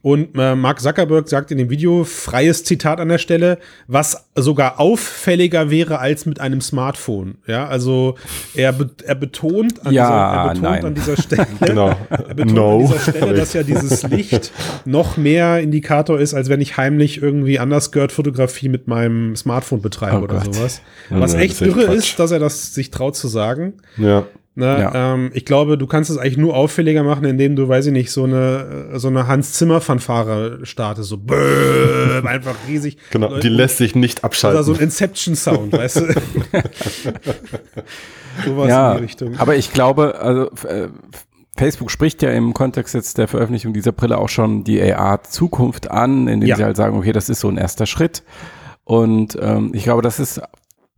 [0.02, 3.58] Und äh, Mark Zuckerberg sagt in dem Video freies Zitat an der Stelle,
[3.88, 7.39] was sogar auffälliger wäre als mit einem Smartphone.
[7.46, 8.16] Ja, also
[8.54, 11.96] er, be er betont, an, ja, dieser, er betont an dieser Stelle, genau.
[12.08, 12.72] er betont no.
[12.72, 14.52] an dieser Stelle, dass ja dieses Licht
[14.84, 20.24] noch mehr Indikator ist, als wenn ich heimlich irgendwie Underskirt-Fotografie mit meinem Smartphone betreibe oh
[20.24, 20.54] oder Gott.
[20.54, 20.82] sowas.
[21.08, 23.74] Was ja, echt irre ist, dass er das sich traut zu sagen.
[23.96, 24.26] Ja.
[24.60, 25.14] Ne, ja.
[25.14, 28.12] ähm, ich glaube, du kannst es eigentlich nur auffälliger machen, indem du, weiß ich nicht,
[28.12, 32.98] so eine, so eine Hans-Zimmer-Fanfare startest, so böööö, einfach riesig.
[33.10, 34.58] Genau, Leute, die lässt sich nicht abschalten.
[34.58, 36.02] Oder so ein Inception-Sound, weißt du?
[38.44, 39.38] Sowas ja, in die Richtung.
[39.38, 40.88] Aber ich glaube, also äh,
[41.56, 46.28] Facebook spricht ja im Kontext jetzt der Veröffentlichung dieser Brille auch schon die AR-Zukunft an,
[46.28, 46.56] indem ja.
[46.56, 48.22] sie halt sagen, okay, das ist so ein erster Schritt.
[48.84, 50.42] Und ähm, ich glaube, das ist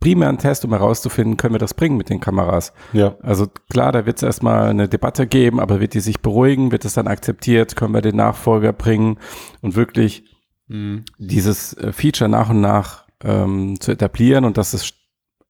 [0.03, 2.73] primär ein Test, um herauszufinden, können wir das bringen mit den Kameras.
[2.91, 3.15] Ja.
[3.21, 6.83] Also klar, da wird es erstmal eine Debatte geben, aber wird die sich beruhigen, wird
[6.83, 9.17] es dann akzeptiert, können wir den Nachfolger bringen
[9.61, 10.25] und wirklich
[10.67, 11.05] mhm.
[11.19, 14.93] dieses äh, Feature nach und nach ähm, zu etablieren und dass es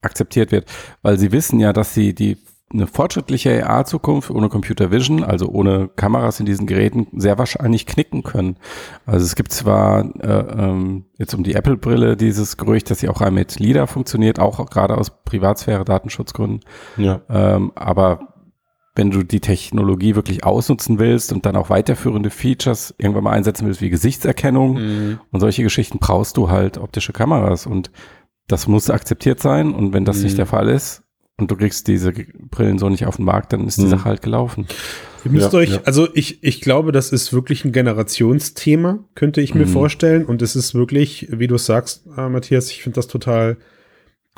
[0.02, 0.70] akzeptiert wird,
[1.02, 2.36] weil sie wissen ja, dass sie die
[2.72, 8.22] eine fortschrittliche AR-Zukunft ohne Computer Vision, also ohne Kameras in diesen Geräten, sehr wahrscheinlich knicken
[8.22, 8.56] können.
[9.06, 13.20] Also es gibt zwar äh, ähm, jetzt um die Apple-Brille dieses Gerücht, dass sie auch
[13.30, 16.60] mit LIDAR funktioniert, auch gerade aus Privatsphäre, Datenschutzgründen.
[16.96, 17.20] Ja.
[17.28, 18.34] Ähm, aber
[18.96, 23.66] wenn du die Technologie wirklich ausnutzen willst und dann auch weiterführende Features irgendwann mal einsetzen
[23.66, 25.20] willst, wie Gesichtserkennung mhm.
[25.32, 27.90] und solche Geschichten, brauchst du halt optische Kameras und
[28.46, 29.74] das muss akzeptiert sein.
[29.74, 30.24] Und wenn das mhm.
[30.24, 31.03] nicht der Fall ist,
[31.36, 33.90] und du kriegst diese Brillen so nicht auf den Markt, dann ist die mhm.
[33.90, 34.66] Sache halt gelaufen.
[35.24, 35.80] Ihr müsst ja, euch, ja.
[35.84, 39.70] also ich, ich glaube, das ist wirklich ein Generationsthema, könnte ich mir mhm.
[39.70, 40.24] vorstellen.
[40.26, 43.56] Und es ist wirklich, wie du sagst, äh, Matthias, ich finde das total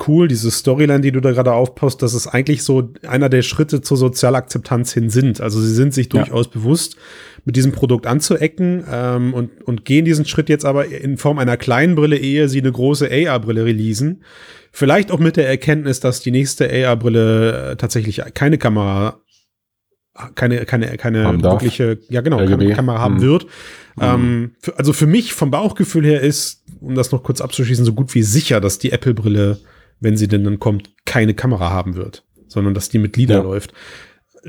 [0.05, 3.81] cool, diese Storyline, die du da gerade aufpasst, dass es eigentlich so einer der Schritte
[3.81, 5.41] zur Sozialakzeptanz hin sind.
[5.41, 6.51] Also sie sind sich durchaus ja.
[6.53, 6.97] bewusst,
[7.45, 11.57] mit diesem Produkt anzuecken ähm, und, und gehen diesen Schritt jetzt aber in Form einer
[11.57, 14.23] kleinen Brille, ehe sie eine große AR-Brille releasen.
[14.71, 19.21] Vielleicht auch mit der Erkenntnis, dass die nächste AR-Brille äh, tatsächlich keine Kamera,
[20.35, 23.21] keine, keine, keine wirkliche, ja genau, keine Kamera haben hm.
[23.21, 23.43] wird.
[23.43, 24.01] Hm.
[24.01, 27.93] Ähm, für, also für mich vom Bauchgefühl her ist, um das noch kurz abzuschließen, so
[27.93, 29.59] gut wie sicher, dass die Apple-Brille,
[29.99, 33.43] wenn sie denn dann kommt, keine Kamera haben wird, sondern dass die mit LIDAR ja.
[33.43, 33.73] läuft.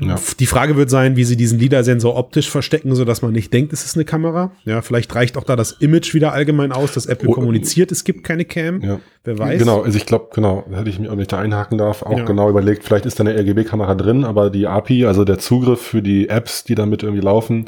[0.01, 0.17] Ja.
[0.39, 3.73] Die Frage wird sein, wie sie diesen LIDAR-Sensor optisch verstecken, so dass man nicht denkt,
[3.73, 4.51] es ist eine Kamera.
[4.63, 8.03] Ja, vielleicht reicht auch da das Image wieder allgemein aus, dass Apple oh, kommuniziert, es
[8.03, 8.81] gibt keine Cam.
[8.81, 8.99] Ja.
[9.23, 9.59] Wer weiß.
[9.59, 12.23] Genau, also ich glaube, genau, hätte ich mich auch nicht da einhaken darf, auch ja.
[12.23, 16.01] genau überlegt, vielleicht ist da eine RGB-Kamera drin, aber die API, also der Zugriff für
[16.01, 17.65] die Apps, die damit irgendwie laufen,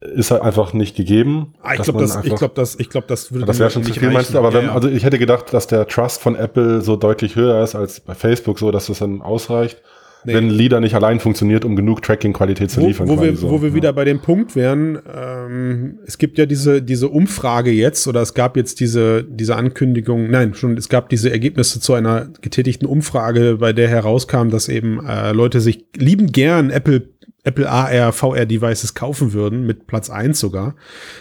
[0.00, 1.54] ist halt einfach nicht gegeben.
[1.62, 3.92] Ah, ich glaube, das, ich glaube, das, ich glaube, das würde Das wäre schon zu
[3.92, 4.38] viel, meinst du?
[4.38, 7.74] Aber wenn, also ich hätte gedacht, dass der Trust von Apple so deutlich höher ist
[7.74, 9.82] als bei Facebook, so dass das dann ausreicht
[10.26, 10.34] nee.
[10.34, 13.08] wenn LIDAR nicht allein funktioniert, um genug Tracking-Qualität zu liefern.
[13.08, 13.50] Wo, wir, so.
[13.50, 13.74] wo wir ja.
[13.74, 18.34] wieder bei dem Punkt wären, ähm, es gibt ja diese, diese Umfrage jetzt, oder es
[18.34, 23.56] gab jetzt diese, diese Ankündigung, nein, schon, es gab diese Ergebnisse zu einer getätigten Umfrage,
[23.60, 27.15] bei der herauskam, dass eben äh, Leute sich lieben gern Apple
[27.46, 30.74] Apple AR, VR Devices kaufen würden, mit Platz eins sogar,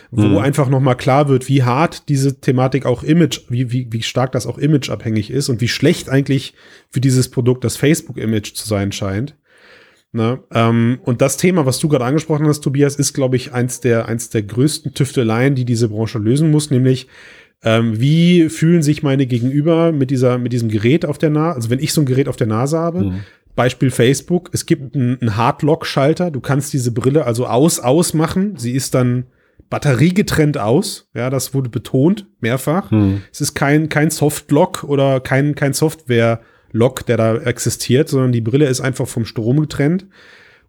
[0.10, 0.38] wo mhm.
[0.40, 4.48] einfach nochmal klar wird, wie hart diese Thematik auch Image, wie, wie, wie stark das
[4.48, 6.56] auch imageabhängig ist und wie schlecht eigentlich
[6.90, 9.36] für dieses Produkt das Facebook-Image zu sein scheint.
[10.14, 10.40] Ne?
[10.52, 14.08] Ähm, und das Thema, was du gerade angesprochen hast, Tobias, ist, glaube ich, eins der,
[14.08, 17.08] eins der größten Tüfteleien, die diese Branche lösen muss, nämlich
[17.64, 21.56] ähm, wie fühlen sich meine Gegenüber mit dieser, mit diesem Gerät auf der Nase?
[21.56, 23.20] Also wenn ich so ein Gerät auf der Nase habe, mhm.
[23.56, 28.58] Beispiel Facebook, es gibt einen, einen Hardlock-Schalter, du kannst diese Brille also aus, aus machen,
[28.58, 29.26] sie ist dann
[29.70, 31.10] batteriegetrennt aus.
[31.14, 32.92] Ja, das wurde betont mehrfach.
[32.92, 33.24] Hm.
[33.32, 38.68] Es ist kein, kein Softlock oder kein, kein Software-Lock, der da existiert, sondern die Brille
[38.68, 40.08] ist einfach vom Strom getrennt.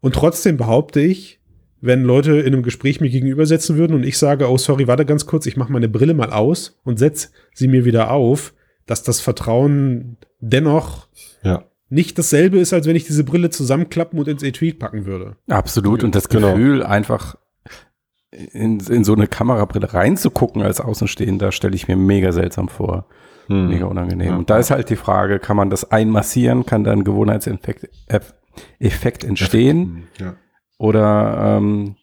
[0.00, 1.40] Und trotzdem behaupte ich,
[1.80, 5.04] wenn Leute in einem Gespräch mir gegenüber sitzen würden und ich sage, oh sorry, warte
[5.04, 8.54] ganz kurz, ich mache meine Brille mal aus und setze sie mir wieder auf,
[8.86, 11.08] dass das Vertrauen dennoch
[11.42, 11.64] ja.
[11.88, 15.36] Nicht dasselbe ist, als wenn ich diese Brille zusammenklappen und ins Etui packen würde.
[15.48, 16.02] Absolut.
[16.02, 16.52] Und das genau.
[16.52, 16.88] Gefühl, genau.
[16.88, 17.36] einfach
[18.30, 23.06] in, in so eine Kamerabrille reinzugucken als Außenstehender, stelle ich mir mega seltsam vor.
[23.46, 23.68] Hm.
[23.68, 24.28] Mega unangenehm.
[24.28, 24.36] Ja.
[24.36, 26.66] Und da ist halt die Frage, kann man das einmassieren?
[26.66, 27.88] Kann da ein Gewohnheitseffekt
[28.80, 30.08] Effekt entstehen?
[30.18, 30.34] Ja.
[30.78, 31.96] Oder ähm,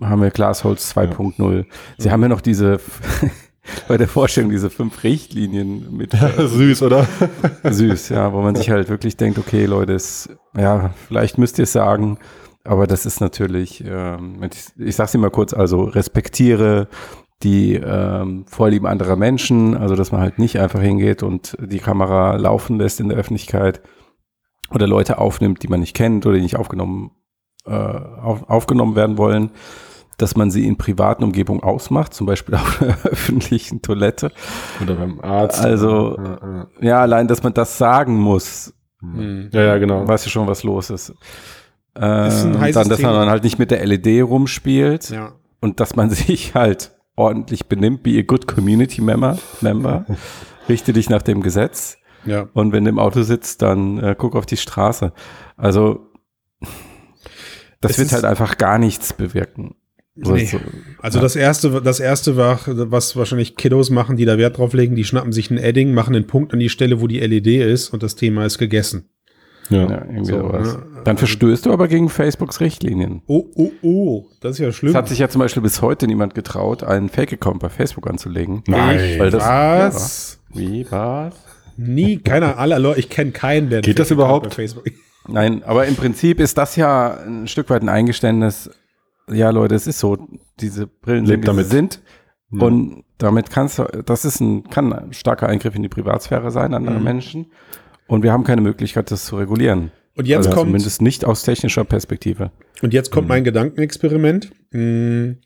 [0.00, 1.58] haben wir Glassholz 2.0?
[1.58, 1.64] Ja.
[1.98, 2.80] Sie haben ja noch diese
[3.88, 6.12] bei der Vorstellung diese fünf Richtlinien mit.
[6.38, 7.06] Süß, oder?
[7.64, 11.64] süß, ja, wo man sich halt wirklich denkt, okay, Leute, es, ja, vielleicht müsst ihr
[11.64, 12.18] es sagen,
[12.64, 16.88] aber das ist natürlich, ähm, ich, ich sag's dir mal kurz, also respektiere
[17.42, 22.36] die ähm, Vorlieben anderer Menschen, also dass man halt nicht einfach hingeht und die Kamera
[22.36, 23.82] laufen lässt in der Öffentlichkeit
[24.70, 27.10] oder Leute aufnimmt, die man nicht kennt oder die nicht aufgenommen,
[27.66, 29.50] äh, auf, aufgenommen werden wollen
[30.16, 34.30] dass man sie in privaten Umgebungen ausmacht, zum Beispiel auf einer öffentlichen Toilette.
[34.82, 35.64] Oder beim Arzt.
[35.64, 36.66] Also, ja, ja.
[36.80, 38.74] ja allein, dass man das sagen muss.
[39.00, 39.50] Mhm.
[39.52, 40.06] Ja, ja, genau.
[40.06, 41.14] Weiß ja schon, was los ist.
[41.96, 43.12] Ähm, ist dann, dass Thema.
[43.12, 45.10] man halt nicht mit der LED rumspielt.
[45.10, 45.32] Ja.
[45.60, 49.38] Und dass man sich halt ordentlich benimmt, be a good community member.
[49.60, 50.06] member.
[50.68, 51.98] Richte dich nach dem Gesetz.
[52.24, 52.48] Ja.
[52.54, 55.12] Und wenn du im Auto sitzt, dann äh, guck auf die Straße.
[55.56, 56.10] Also,
[57.80, 59.74] das es wird halt einfach gar nichts bewirken.
[60.16, 60.48] Nee.
[60.98, 61.22] Also ja.
[61.22, 65.04] das erste, das erste war, was wahrscheinlich Kiddos machen, die da Wert drauf legen, die
[65.04, 68.02] schnappen sich ein Edding, machen einen Punkt an die Stelle, wo die LED ist und
[68.02, 69.08] das Thema ist gegessen.
[69.70, 70.76] Ja, ja irgendwie so, sowas.
[70.76, 70.82] Ne?
[71.04, 73.22] Dann verstößt du aber gegen Facebooks Richtlinien.
[73.26, 74.90] Oh, oh, oh, das ist ja schlimm.
[74.90, 78.62] Es hat sich ja zum Beispiel bis heute niemand getraut, einen Fake-Account bei Facebook anzulegen.
[78.68, 80.40] Nein, weil das, was?
[80.50, 81.34] Ja, wie, was?
[81.76, 84.50] Nie, keiner, aller Leute, ich kenne keinen, der Geht das überhaupt?
[84.50, 84.84] Bei Facebook.
[85.26, 88.70] Nein, aber im Prinzip ist das ja ein Stück weit ein Eingeständnis,
[89.30, 90.18] ja, Leute, es ist so,
[90.60, 91.66] diese Brillen sind, damit.
[91.66, 92.00] sind.
[92.50, 92.62] Ja.
[92.62, 96.74] Und damit kannst du, das ist ein, kann ein starker Eingriff in die Privatsphäre sein
[96.74, 97.04] anderer mhm.
[97.04, 97.46] Menschen.
[98.06, 99.90] Und wir haben keine Möglichkeit, das zu regulieren.
[100.16, 100.68] Und jetzt also kommt.
[100.68, 102.50] Zumindest nicht aus technischer Perspektive.
[102.82, 103.30] Und jetzt kommt mhm.
[103.30, 104.50] mein Gedankenexperiment.
[104.72, 105.38] Hm,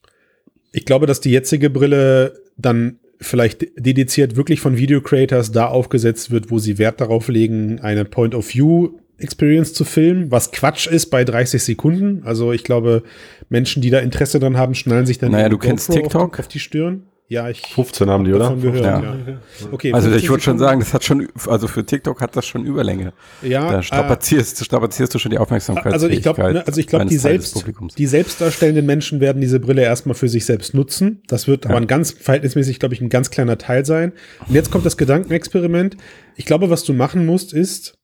[0.73, 6.31] ich glaube, dass die jetzige Brille dann vielleicht dediziert wirklich von Video Creators da aufgesetzt
[6.31, 10.87] wird, wo sie Wert darauf legen, eine Point of View Experience zu filmen, was Quatsch
[10.87, 12.23] ist bei 30 Sekunden.
[12.25, 13.03] Also ich glaube,
[13.49, 16.35] Menschen, die da Interesse dran haben, schnallen sich dann naja, du kennst TikTok?
[16.35, 17.03] Auf, auf die Stirn.
[17.31, 18.57] Ja, ich 15 haben die, oder?
[18.57, 19.03] Gehört, ja.
[19.03, 19.39] ja.
[19.71, 22.65] Okay, also ich würde schon sagen, das hat schon, also für TikTok hat das schon
[22.65, 23.13] Überlänge.
[23.43, 23.71] Ja.
[23.71, 25.93] Da strapazierst, äh, strapazierst du schon die Aufmerksamkeit.
[25.93, 27.67] Also ich glaube, ne, also ich glaube, die selbst,
[27.99, 31.21] die selbstdarstellenden Menschen werden diese Brille erstmal für sich selbst nutzen.
[31.27, 31.71] Das wird ja.
[31.71, 34.13] aber ein ganz verhältnismäßig, glaube ich, ein ganz kleiner Teil sein.
[34.49, 35.99] Und jetzt kommt das Gedankenexperiment.
[36.35, 37.98] Ich glaube, was du machen musst, ist,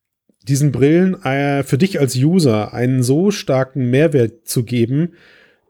[0.49, 5.11] diesen Brillen äh, für dich als User einen so starken Mehrwert zu geben,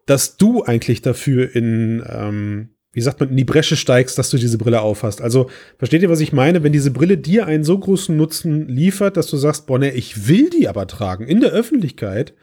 [0.07, 4.37] dass du eigentlich dafür in, ähm, wie sagt man, in die Bresche steigst, dass du
[4.37, 5.23] diese Brille aufhast.
[5.23, 6.63] Also versteht ihr, was ich meine?
[6.63, 10.29] Wenn diese Brille dir einen so großen Nutzen liefert, dass du sagst, boah, ne, ich
[10.29, 12.35] will die aber tragen in der Öffentlichkeit.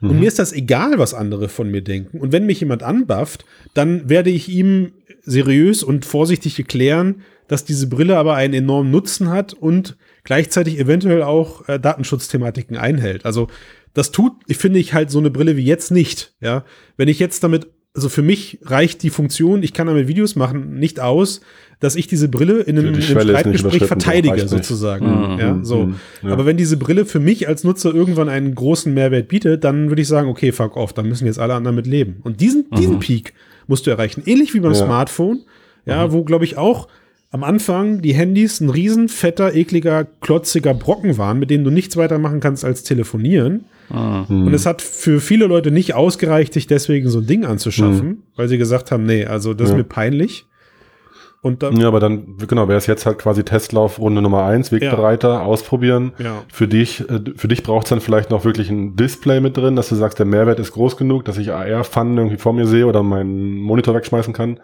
[0.00, 0.10] Mhm.
[0.10, 2.20] Und mir ist das egal, was andere von mir denken.
[2.20, 7.88] Und wenn mich jemand anbufft, dann werde ich ihm seriös und vorsichtig erklären, dass diese
[7.88, 13.24] Brille aber einen enormen Nutzen hat und gleichzeitig eventuell auch äh, Datenschutzthematiken einhält.
[13.24, 13.48] Also
[13.94, 16.34] das tut, ich finde ich halt so eine Brille wie jetzt nicht.
[16.40, 16.64] Ja,
[16.96, 20.74] wenn ich jetzt damit, also für mich reicht die Funktion, ich kann damit Videos machen,
[20.74, 21.40] nicht aus,
[21.80, 25.06] dass ich diese Brille in einem, in einem Streitgespräch verteidige sozusagen.
[25.32, 25.38] Mhm.
[25.38, 25.86] Ja, so.
[25.86, 25.94] Mhm.
[26.22, 26.30] Ja.
[26.30, 30.02] Aber wenn diese Brille für mich als Nutzer irgendwann einen großen Mehrwert bietet, dann würde
[30.02, 32.20] ich sagen, okay, fuck off, dann müssen jetzt alle anderen mit leben.
[32.22, 32.76] Und diesen, mhm.
[32.76, 33.32] diesen Peak
[33.66, 34.22] musst du erreichen.
[34.26, 34.84] Ähnlich wie beim ja.
[34.84, 35.40] Smartphone,
[35.86, 36.12] ja, mhm.
[36.12, 36.86] wo glaube ich auch
[37.30, 41.96] am Anfang die Handys ein riesen fetter, ekliger, klotziger Brocken waren, mit dem du nichts
[41.96, 43.66] weiter machen kannst als telefonieren.
[43.88, 44.46] Mhm.
[44.46, 48.22] Und es hat für viele Leute nicht ausgereicht, sich deswegen so ein Ding anzuschaffen, mhm.
[48.36, 49.74] weil sie gesagt haben, nee, also das ja.
[49.74, 50.46] ist mir peinlich.
[51.42, 54.72] Und dann, ja, aber dann, genau, wäre es jetzt halt quasi Testlauf Runde Nummer eins,
[54.72, 55.42] Wegbereiter, ja.
[55.42, 56.12] ausprobieren.
[56.18, 56.42] Ja.
[56.52, 59.74] Für dich, äh, für dich braucht es dann vielleicht noch wirklich ein Display mit drin,
[59.74, 62.86] dass du sagst, der Mehrwert ist groß genug, dass ich AR-Fun irgendwie vor mir sehe
[62.86, 64.60] oder meinen Monitor wegschmeißen kann.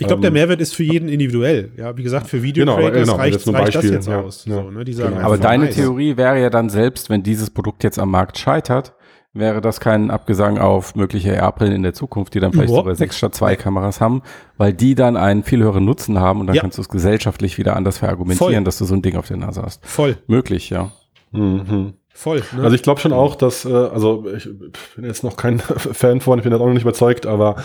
[0.00, 1.72] Ich glaube, der ähm, Mehrwert ist für jeden individuell.
[1.76, 4.46] Ja, wie gesagt, für Video genau, genau, reicht, das reicht das jetzt ja, aus.
[4.46, 4.84] Ja, so, ne?
[4.84, 5.26] Die sagen genau.
[5.26, 5.74] Aber deine nice.
[5.74, 8.94] Theorie wäre ja dann selbst, wenn dieses Produkt jetzt am Markt scheitert,
[9.34, 13.18] wäre das kein Abgesang auf mögliche AR-Brillen in der Zukunft, die dann vielleicht sogar sechs
[13.18, 14.22] statt zwei Kameras haben,
[14.56, 16.62] weil die dann einen viel höheren Nutzen haben und dann ja.
[16.62, 18.64] kannst du es gesellschaftlich wieder anders verargumentieren, Voll.
[18.64, 19.84] dass du so ein Ding auf der Nase hast.
[19.86, 20.16] Voll.
[20.26, 20.90] Möglich, ja.
[21.30, 21.92] Mhm.
[22.12, 22.42] Voll.
[22.56, 22.64] Ne?
[22.64, 24.48] Also ich glaube schon auch, dass, äh, also ich
[24.96, 27.56] bin jetzt noch kein Fan von, ich bin jetzt auch noch nicht überzeugt, aber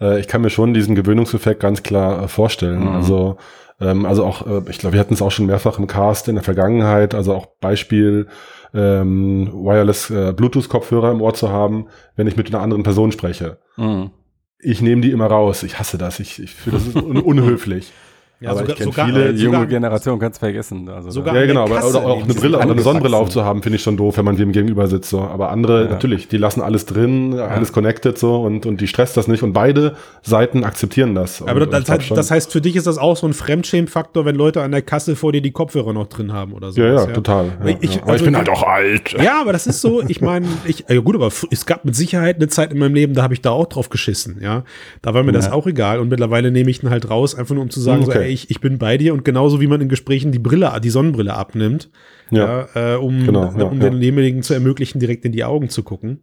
[0.00, 2.80] äh, ich kann mir schon diesen Gewöhnungseffekt ganz klar äh, vorstellen.
[2.80, 2.88] Mhm.
[2.88, 3.36] Also
[3.80, 6.34] ähm, also auch, äh, ich glaube, wir hatten es auch schon mehrfach im Cast in
[6.34, 8.26] der Vergangenheit, also auch Beispiel
[8.74, 11.86] ähm, Wireless äh, Bluetooth-Kopfhörer im Ohr zu haben,
[12.16, 13.58] wenn ich mit einer anderen Person spreche.
[13.76, 14.10] Mhm.
[14.58, 15.62] Ich nehme die immer raus.
[15.62, 16.20] Ich hasse das.
[16.20, 17.92] Ich, ich finde, das ist un unhöflich.
[18.40, 20.88] Ja, aber sogar, ich sogar, viele junge sogar, Generation kannst vergessen.
[20.88, 23.82] Also sogar ja, genau, aber oder auch eine Brille oder eine Sonnenbrille aufzuhaben, finde ich
[23.82, 25.10] schon doof, wenn man dem gegenüber sitzt.
[25.10, 25.20] So.
[25.20, 25.90] Aber andere, ja.
[25.90, 27.48] natürlich, die lassen alles drin, ja.
[27.48, 31.42] alles connected so und, und die stresst das nicht und beide Seiten akzeptieren das.
[31.42, 34.36] Aber und, das, heißt, das heißt, für dich ist das auch so ein Fremdschämfaktor, wenn
[34.36, 36.80] Leute an der Kasse vor dir die Kopfhörer noch drin haben oder so.
[36.80, 37.52] Ja, ja, total.
[37.82, 39.16] Ich, aber also, ich bin halt auch alt.
[39.22, 42.36] Ja, aber das ist so, ich meine, ich, ja gut, aber es gab mit Sicherheit
[42.36, 44.64] eine Zeit in meinem Leben, da habe ich da auch drauf geschissen, ja.
[45.02, 47.64] Da war mir das auch egal und mittlerweile nehme ich ihn halt raus, einfach nur
[47.64, 48.12] um zu sagen, okay.
[48.12, 50.80] so, ey, ich, ich bin bei dir und genauso wie man in Gesprächen die Brille,
[50.82, 51.90] die Sonnenbrille abnimmt,
[52.30, 53.90] ja, ja äh, um, genau, ja, um ja.
[53.90, 56.20] denjenigen zu ermöglichen, direkt in die Augen zu gucken.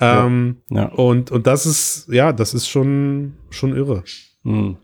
[0.00, 0.86] Ähm, ja.
[0.86, 4.02] Und, und das ist, ja, das ist schon, schon irre.
[4.44, 4.76] Hm.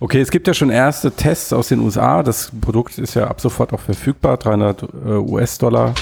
[0.00, 2.22] Okay, es gibt ja schon erste Tests aus den USA.
[2.22, 5.94] Das Produkt ist ja ab sofort auch verfügbar, 300 äh, US-Dollar.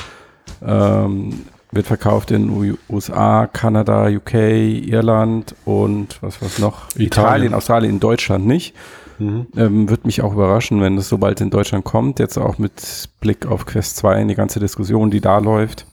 [0.65, 6.89] Ähm, wird verkauft in USA, Kanada, UK, Irland und was was noch?
[6.91, 8.75] Italien, Italien Australien, in Deutschland nicht.
[9.23, 9.47] Mhm.
[9.57, 12.19] Ähm, Würde mich auch überraschen, wenn es so bald in Deutschland kommt.
[12.19, 15.87] Jetzt auch mit Blick auf Quest 2 in die ganze Diskussion, die da läuft.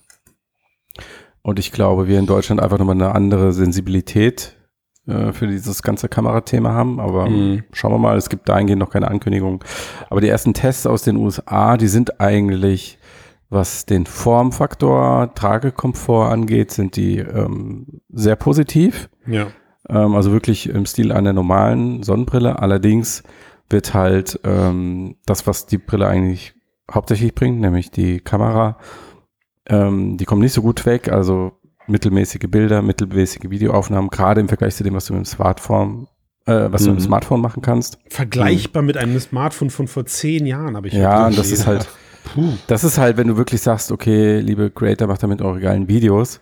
[1.42, 4.56] Und ich glaube, wir in Deutschland einfach nochmal eine andere Sensibilität
[5.08, 7.00] äh, für dieses ganze Kamerathema haben.
[7.00, 7.64] Aber mhm.
[7.72, 9.64] schauen wir mal, es gibt dahingehend noch keine Ankündigung.
[10.10, 13.00] Aber die ersten Tests aus den USA, die sind eigentlich,
[13.50, 19.10] was den Formfaktor, Tragekomfort angeht, sind die ähm, sehr positiv.
[19.26, 19.48] Ja.
[19.90, 22.60] Ähm, also wirklich im Stil einer normalen Sonnenbrille.
[22.60, 23.24] Allerdings
[23.70, 26.54] wird halt ähm, das, was die Brille eigentlich
[26.92, 28.78] hauptsächlich bringt, nämlich die Kamera,
[29.68, 31.12] ähm, die kommt nicht so gut weg.
[31.12, 31.54] Also
[31.88, 36.08] mittelmäßige Bilder, mittelmäßige Videoaufnahmen, gerade im Vergleich zu dem, was du mit dem Smartphone
[36.50, 36.86] äh, was mhm.
[36.86, 37.08] du mit dem mhm.
[37.08, 38.00] Smartphone machen kannst.
[38.08, 38.88] Vergleichbar mhm.
[38.88, 41.88] mit einem Smartphone von vor zehn Jahren, habe ich Ja, und das ist halt,
[42.34, 42.54] Puh.
[42.68, 46.42] das ist halt, wenn du wirklich sagst, okay, liebe Creator, macht damit eure geilen Videos,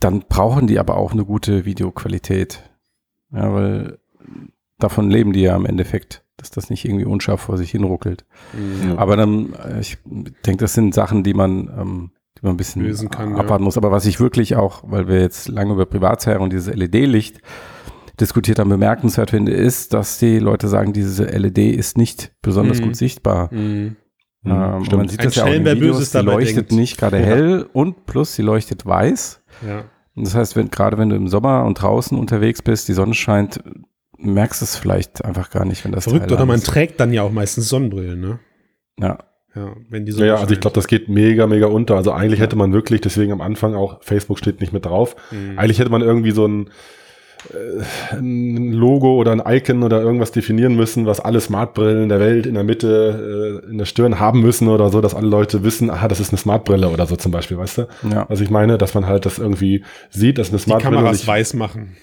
[0.00, 2.62] dann brauchen die aber auch eine gute Videoqualität.
[3.32, 3.98] Ja, weil
[4.78, 8.24] davon leben die ja im Endeffekt, dass das nicht irgendwie unscharf vor sich hinruckelt.
[8.52, 8.96] Mhm.
[8.96, 9.98] Aber dann, äh, ich
[10.46, 13.66] denke, das sind Sachen, die man, ähm, die man ein bisschen kann, abwarten ja.
[13.66, 13.76] muss.
[13.76, 17.40] Aber was ich wirklich auch, weil wir jetzt lange über Privatsphäre und dieses LED-Licht
[18.20, 22.84] diskutiert haben, bemerkenswert finde, ist, dass die Leute sagen, diese LED ist nicht besonders mhm.
[22.84, 23.52] gut sichtbar.
[23.52, 23.96] Mhm.
[24.44, 26.72] Ähm, man sieht Ein das ja auch in den Videos, sie leuchtet denkt.
[26.72, 29.42] nicht gerade hell und plus sie leuchtet weiß.
[29.66, 29.84] Ja.
[30.14, 33.14] Und das heißt, wenn, gerade wenn du im Sommer und draußen unterwegs bist, die Sonne
[33.14, 33.60] scheint,
[34.18, 36.66] merkst du es vielleicht einfach gar nicht, wenn das Verrückt, oder man ist.
[36.66, 38.40] trägt dann ja auch meistens Sonnenbrillen, ne?
[38.98, 39.18] Ja.
[39.54, 41.96] Ja, wenn die Sonne ja, also ich glaube, das geht mega, mega unter.
[41.96, 42.44] Also eigentlich ja.
[42.44, 45.58] hätte man wirklich, deswegen am Anfang auch, Facebook steht nicht mit drauf, mhm.
[45.58, 46.70] eigentlich hätte man irgendwie so ein,
[48.12, 52.54] ein Logo oder ein Icon oder irgendwas definieren müssen, was alle Smartbrillen der Welt in
[52.54, 56.08] der Mitte, äh, in der Stirn haben müssen oder so, dass alle Leute wissen, aha,
[56.08, 57.88] das ist eine Smartbrille oder so zum Beispiel, weißt du?
[58.10, 58.26] Ja.
[58.28, 60.96] Also ich meine, dass man halt das irgendwie sieht, dass eine Smartbrille.
[60.96, 61.96] Die Kameras weiß machen.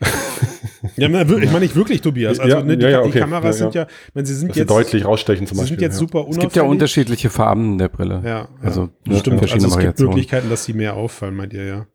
[0.96, 2.40] ja, ich meine nicht wirklich, Tobias.
[2.40, 3.10] Also ja, ne, die, ja, okay.
[3.12, 5.76] die, Kameras sind ja, wenn sie sind dass jetzt deutlich rausstechen zum Beispiel.
[5.76, 8.22] Sind jetzt super Es gibt ja unterschiedliche Farben der Brille.
[8.24, 9.42] Ja, also stimmt.
[9.42, 11.86] Also es gibt Möglichkeiten, dass sie mehr auffallen, meint ihr ja.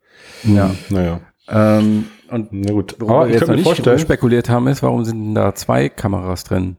[0.44, 1.20] Ja, naja.
[1.48, 3.98] Ähm, und Na gut, worüber wir jetzt noch nicht vorstellen.
[3.98, 6.76] spekuliert haben, ist, warum sind denn da zwei Kameras drin?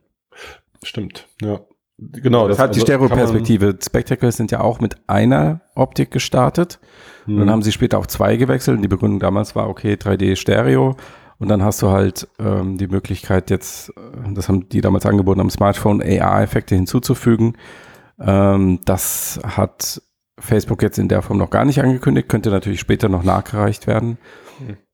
[0.84, 1.60] Stimmt, ja.
[1.98, 2.48] Genau.
[2.48, 3.78] Das, hat also die Stereoperspektive.
[3.84, 6.80] Spectacles sind ja auch mit einer Optik gestartet.
[7.26, 7.34] Hm.
[7.34, 7.54] Und dann hm.
[7.54, 8.78] haben sie später auf zwei gewechselt.
[8.78, 10.96] Und die Begründung damals war, okay, 3D Stereo.
[11.40, 15.40] Und dann hast du halt ähm, die Möglichkeit jetzt, äh, das haben die damals angeboten,
[15.40, 17.58] am Smartphone AR-Effekte hinzuzufügen.
[18.20, 20.02] Ähm, das hat
[20.38, 24.18] Facebook jetzt in der Form noch gar nicht angekündigt, könnte natürlich später noch nachgereicht werden.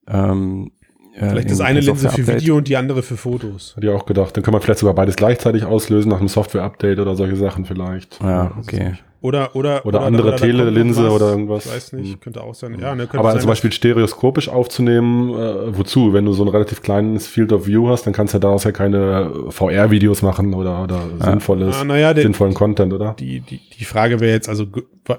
[0.07, 0.71] Ähm,
[1.13, 3.75] äh, vielleicht ist eine Linse für Video und die andere für Fotos.
[3.75, 4.35] Hat ich auch gedacht.
[4.35, 8.21] Dann kann man vielleicht sogar beides gleichzeitig auslösen nach einem Software-Update oder solche Sachen vielleicht.
[8.21, 8.95] Ja, okay.
[9.25, 11.65] Oder, oder, oder, oder andere oder Telelinse oder irgendwas.
[11.65, 12.19] Ich weiß nicht, hm.
[12.19, 12.77] könnte auch sein.
[12.79, 16.13] Ja, ne, Aber sein, zum Beispiel stereoskopisch aufzunehmen, äh, wozu?
[16.13, 18.71] Wenn du so ein relativ kleines Field of View hast, dann kannst du daraus ja
[18.71, 21.25] keine VR-Videos machen oder, oder ja.
[21.25, 23.15] sinnvolles, ah, ja, sinnvollen Content, oder?
[23.17, 24.67] Die, die, die Frage wäre jetzt also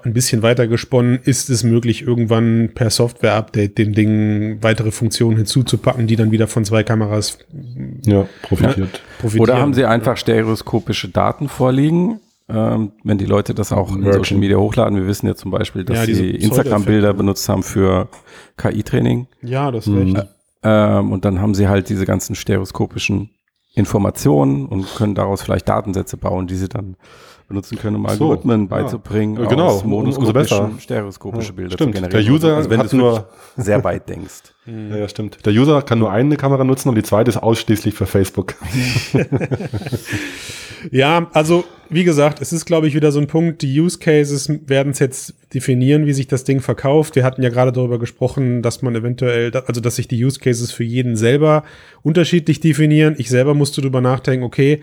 [0.03, 6.07] ein bisschen weiter gesponnen, ist es möglich, irgendwann per Software-Update dem Ding weitere Funktionen hinzuzupacken,
[6.07, 7.39] die dann wieder von zwei Kameras
[8.05, 8.77] ja, profitiert.
[8.77, 9.43] Ne, profitieren?
[9.43, 12.21] Oder haben sie einfach stereoskopische Daten vorliegen?
[12.49, 14.97] Ähm, wenn die Leute das auch in Social Media hochladen.
[14.97, 18.07] Wir wissen ja zum Beispiel, dass ja, sie Instagram-Bilder benutzt haben für
[18.57, 19.27] KI-Training.
[19.41, 20.21] Ja, das ist mhm.
[20.63, 23.29] Ähm, und dann haben sie halt diese ganzen stereoskopischen
[23.75, 26.95] Informationen und können daraus vielleicht Datensätze bauen, die sie dann
[27.47, 29.47] benutzen können, um Algorithmen so, beizubringen, ja.
[29.47, 30.71] genau, umso besser.
[30.79, 31.95] stereoskopische Bilder stimmt.
[31.95, 32.25] zu generieren.
[32.25, 34.33] Der User also wenn hat nur sehr weit denkst.
[34.67, 35.45] Ja, ja, stimmt.
[35.45, 38.55] Der User kann nur eine Kamera nutzen und die zweite ist ausschließlich für Facebook.
[40.91, 44.51] ja, also wie gesagt, es ist, glaube ich, wieder so ein Punkt, die Use Cases
[44.67, 47.15] werden es jetzt definieren, wie sich das Ding verkauft.
[47.15, 50.69] Wir hatten ja gerade darüber gesprochen, dass man eventuell, also dass sich die Use Cases
[50.69, 51.63] für jeden selber
[52.03, 53.15] unterschiedlich definieren.
[53.17, 54.81] Ich selber musste darüber nachdenken, okay,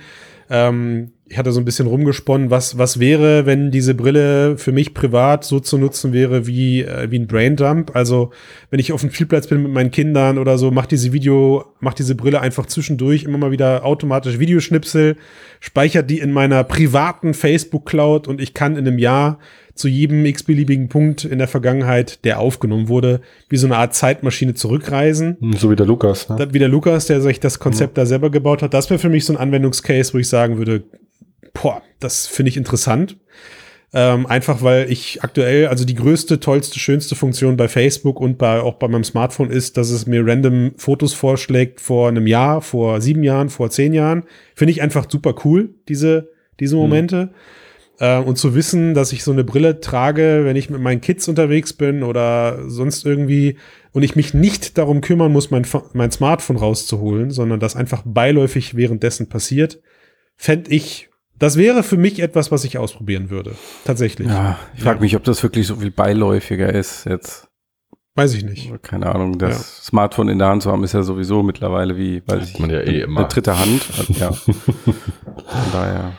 [0.49, 4.93] ähm, ich hatte so ein bisschen rumgesponnen, was, was wäre, wenn diese Brille für mich
[4.93, 7.97] privat so zu nutzen wäre wie, äh, wie ein Braindump.
[7.97, 8.31] Also,
[8.71, 11.99] wenn ich auf dem Spielplatz bin mit meinen Kindern oder so, macht diese Video, macht
[11.99, 15.17] diese Brille einfach zwischendurch immer mal wieder automatisch Videoschnipsel,
[15.61, 19.39] speichert die in meiner privaten Facebook-Cloud und ich kann in einem Jahr
[19.75, 24.55] zu jedem x-beliebigen Punkt in der Vergangenheit, der aufgenommen wurde, wie so eine Art Zeitmaschine
[24.55, 25.39] zurückreisen.
[25.41, 26.29] Hm, so wie der Lukas.
[26.29, 26.49] Ne?
[26.53, 27.97] Wie der Lukas, der sich das Konzept mhm.
[27.97, 28.75] da selber gebaut hat.
[28.75, 30.85] Das wäre für mich so ein Anwendungscase, wo ich sagen würde,
[31.55, 33.17] boah, das finde ich interessant.
[33.97, 38.61] Ähm, einfach weil ich aktuell, also die größte, tollste, schönste Funktion bei Facebook und bei,
[38.61, 43.01] auch bei meinem Smartphone ist, dass es mir random Fotos vorschlägt vor einem Jahr, vor
[43.01, 44.25] sieben Jahren, vor zehn Jahren.
[44.57, 46.83] Finde ich einfach super cool, diese, diese mhm.
[46.83, 47.27] Momente.
[47.27, 47.31] Mhm.
[48.01, 51.29] Äh, und zu wissen, dass ich so eine Brille trage, wenn ich mit meinen Kids
[51.29, 53.59] unterwegs bin oder sonst irgendwie
[53.93, 58.77] und ich mich nicht darum kümmern muss, mein, mein Smartphone rauszuholen, sondern das einfach beiläufig
[58.77, 59.81] währenddessen passiert,
[60.37, 63.55] fände ich das wäre für mich etwas, was ich ausprobieren würde.
[63.85, 64.29] Tatsächlich.
[64.29, 67.49] Ja, ich frage mich, ob das wirklich so viel beiläufiger ist jetzt.
[68.17, 68.71] Weiß ich nicht.
[68.83, 69.39] Keine Ahnung.
[69.39, 69.59] Das ja.
[69.59, 72.81] Smartphone in der Hand zu haben, ist ja sowieso mittlerweile wie, weiß ich, man ja
[72.81, 73.21] eh immer.
[73.21, 73.83] eine dritte Hand.
[73.99, 74.33] Also, ja.
[74.33, 76.13] Von daher.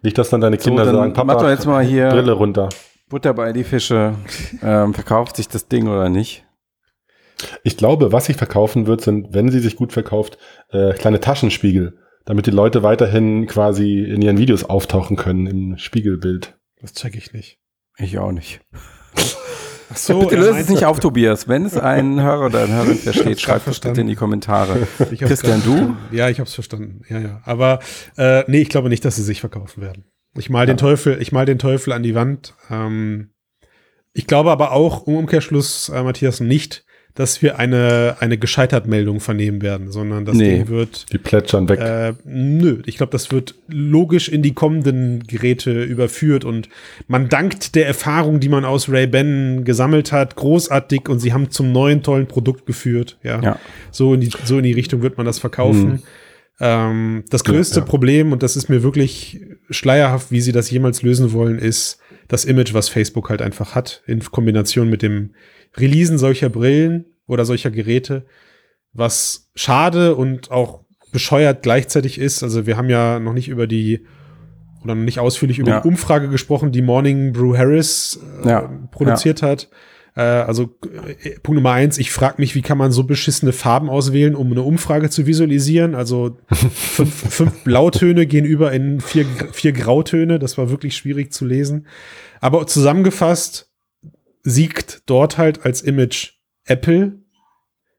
[0.00, 2.70] Nicht, dass dann deine Kinder so, sagen, Papa, mach doch jetzt mal hier Brille runter.
[3.08, 4.14] Butter bei die Fische.
[4.62, 6.46] Ähm, verkauft sich das Ding oder nicht?
[7.62, 10.38] Ich glaube, was sich verkaufen wird, sind, wenn sie sich gut verkauft,
[10.70, 16.58] äh, kleine Taschenspiegel damit die Leute weiterhin quasi in ihren Videos auftauchen können im Spiegelbild.
[16.80, 17.58] Das check ich nicht.
[17.98, 18.60] Ich auch nicht.
[19.92, 21.48] Ach so, bitte löst es nicht auf, Tobias.
[21.48, 24.86] Wenn es einen Hörer oder eine Hörerin versteht, schreibt es bitte in die Kommentare.
[25.18, 25.96] Christian, du?
[26.10, 27.02] Ja, ich habe es verstanden.
[27.08, 27.40] Ja, ja.
[27.44, 27.80] Aber
[28.16, 30.04] äh, nee, ich glaube nicht, dass sie sich verkaufen werden.
[30.36, 30.66] Ich mal ja.
[30.66, 32.54] den Teufel, ich mal den Teufel an die Wand.
[32.70, 33.34] Ähm,
[34.14, 39.60] ich glaube aber auch, im Umkehrschluss, äh, Matthias, nicht, dass wir eine, eine Gescheitert-Meldung vernehmen
[39.60, 41.12] werden, sondern das nee, Ding wird.
[41.12, 41.78] Die plätschern weg.
[41.78, 46.70] Äh, nö, ich glaube, das wird logisch in die kommenden Geräte überführt und
[47.08, 51.70] man dankt der Erfahrung, die man aus Ray-Ban gesammelt hat, großartig und sie haben zum
[51.72, 53.18] neuen tollen Produkt geführt.
[53.22, 53.42] Ja.
[53.42, 53.58] ja.
[53.90, 55.92] So, in die, so in die Richtung wird man das verkaufen.
[55.92, 56.02] Hm.
[56.60, 57.86] Ähm, das größte ja, ja.
[57.86, 61.98] Problem, und das ist mir wirklich schleierhaft, wie sie das jemals lösen wollen, ist
[62.28, 65.30] das Image, was Facebook halt einfach hat, in Kombination mit dem
[65.76, 68.26] Releasen solcher Brillen oder solcher Geräte,
[68.92, 70.80] was schade und auch
[71.12, 72.42] bescheuert gleichzeitig ist.
[72.42, 74.06] Also wir haben ja noch nicht über die
[74.82, 75.80] oder noch nicht ausführlich über ja.
[75.80, 78.70] die Umfrage gesprochen, die Morning Brew Harris äh, ja.
[78.90, 79.48] produziert ja.
[79.48, 79.68] hat.
[80.16, 80.76] Äh, also
[81.22, 84.50] äh, Punkt Nummer eins, ich frage mich, wie kann man so beschissene Farben auswählen, um
[84.50, 85.94] eine Umfrage zu visualisieren?
[85.94, 90.38] Also fünf, fünf Blautöne gehen über in vier, vier Grautöne.
[90.38, 91.86] Das war wirklich schwierig zu lesen.
[92.40, 93.71] Aber zusammengefasst,
[94.42, 96.32] siegt dort halt als Image
[96.64, 97.20] Apple,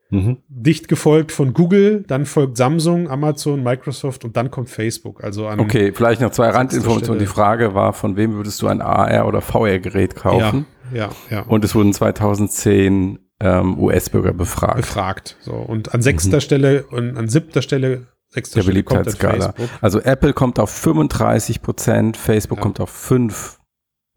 [0.09, 0.37] mhm.
[0.47, 5.23] dicht gefolgt von Google, dann folgt Samsung, Amazon, Microsoft und dann kommt Facebook.
[5.23, 7.19] Also an okay, vielleicht noch zwei Randinformationen.
[7.19, 10.65] Die Frage war, von wem würdest du ein AR oder VR-Gerät kaufen?
[10.93, 11.41] Ja, ja, ja.
[11.43, 14.77] Und es wurden 2010 ähm, US-Bürger befragt.
[14.77, 15.37] Befragt.
[15.41, 16.41] So und an sechster mhm.
[16.41, 19.53] Stelle und an siebter Stelle sechster der Beliebtheitsskala.
[19.81, 22.63] Also Apple kommt auf 35 Prozent, Facebook ja.
[22.63, 23.59] kommt auf 5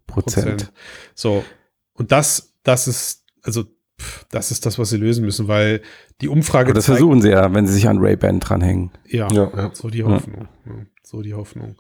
[0.06, 0.72] Prozent.
[1.14, 1.44] So
[1.96, 3.64] und das, das ist, also,
[4.30, 5.80] das ist das, was sie lösen müssen, weil
[6.20, 6.66] die Umfrage.
[6.66, 8.90] Aber das zeigt, versuchen sie ja, wenn sie sich an Ray-Ban dranhängen.
[9.06, 10.48] Ja, ja, ja, so die Hoffnung.
[10.66, 10.72] Ja.
[11.02, 11.76] so die Hoffnung.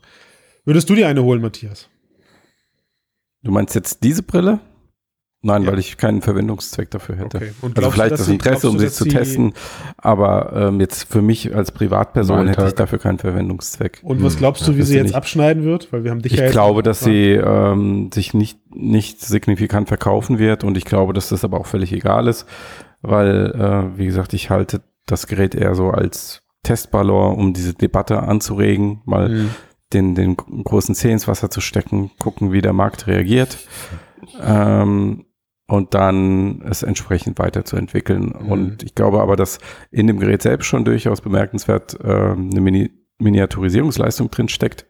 [0.64, 1.88] Würdest du dir eine holen, Matthias?
[3.42, 4.60] Du meinst jetzt diese Brille?
[5.46, 5.70] Nein, ja.
[5.70, 7.36] weil ich keinen Verwendungszweck dafür hätte.
[7.36, 7.50] Okay.
[7.76, 9.52] also vielleicht du, das Interesse, um sie zu testen,
[9.96, 14.00] aber ähm, jetzt für mich als Privatperson hätte ich dafür keinen Verwendungszweck.
[14.02, 15.14] Und was glaubst du, wie sie jetzt nicht.
[15.14, 15.92] abschneiden wird?
[15.92, 20.40] Weil wir haben dich Ich ja glaube, dass sie ähm, sich nicht, nicht signifikant verkaufen
[20.40, 22.46] wird und ich glaube, dass das aber auch völlig egal ist,
[23.02, 28.24] weil, äh, wie gesagt, ich halte das Gerät eher so als Testballon, um diese Debatte
[28.24, 29.50] anzuregen, mal mhm.
[29.92, 33.58] den, den großen Zeh ins Wasser zu stecken, gucken, wie der Markt reagiert.
[34.42, 35.25] Ähm,
[35.66, 38.34] und dann es entsprechend weiterzuentwickeln.
[38.38, 38.50] Mhm.
[38.50, 39.58] Und ich glaube aber, dass
[39.90, 44.86] in dem Gerät selbst schon durchaus bemerkenswert äh, eine Mini Miniaturisierungsleistung drin steckt.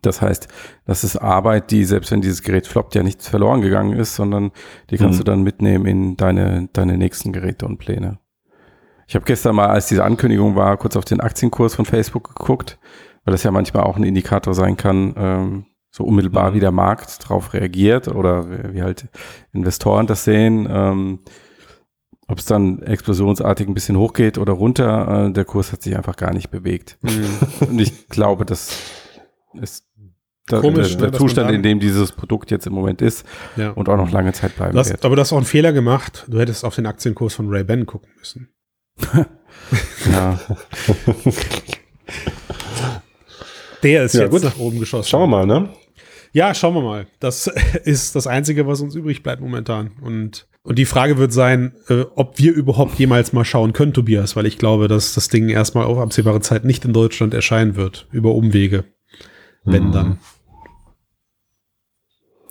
[0.00, 0.48] Das heißt,
[0.86, 4.50] das ist Arbeit, die selbst wenn dieses Gerät floppt, ja nichts verloren gegangen ist, sondern
[4.90, 5.24] die kannst mhm.
[5.24, 8.18] du dann mitnehmen in deine, deine nächsten Geräte und Pläne.
[9.06, 12.78] Ich habe gestern mal, als diese Ankündigung war, kurz auf den Aktienkurs von Facebook geguckt,
[13.24, 16.54] weil das ja manchmal auch ein Indikator sein kann, ähm, so unmittelbar mhm.
[16.54, 19.06] wie der Markt darauf reagiert oder wie halt
[19.52, 20.66] Investoren das sehen.
[20.68, 21.20] Ähm,
[22.28, 26.16] ob es dann explosionsartig ein bisschen hochgeht oder runter, äh, der Kurs hat sich einfach
[26.16, 26.96] gar nicht bewegt.
[27.02, 27.26] Mhm.
[27.68, 28.78] Und ich glaube, das
[29.60, 29.86] ist
[30.46, 33.24] da, Komisch, der, der ne, Zustand, in dem dieses Produkt jetzt im Moment ist
[33.56, 33.70] ja.
[33.70, 35.04] und auch noch lange Zeit bleiben das, wird.
[35.04, 36.26] Aber du hast auch einen Fehler gemacht.
[36.28, 38.48] Du hättest auf den Aktienkurs von Ray-Ban gucken müssen.
[40.12, 40.40] ja.
[43.84, 44.42] Der ist ja, jetzt gut.
[44.42, 45.08] nach oben geschossen.
[45.08, 45.68] Schauen wir mal, ne?
[46.32, 47.06] Ja, schauen wir mal.
[47.20, 47.46] Das
[47.84, 49.92] ist das Einzige, was uns übrig bleibt momentan.
[50.00, 54.34] Und, und die Frage wird sein, äh, ob wir überhaupt jemals mal schauen können, Tobias,
[54.34, 58.08] weil ich glaube, dass das Ding erstmal auf absehbare Zeit nicht in Deutschland erscheinen wird,
[58.12, 58.84] über Umwege.
[59.64, 59.92] Wenn mhm.
[59.92, 60.18] dann.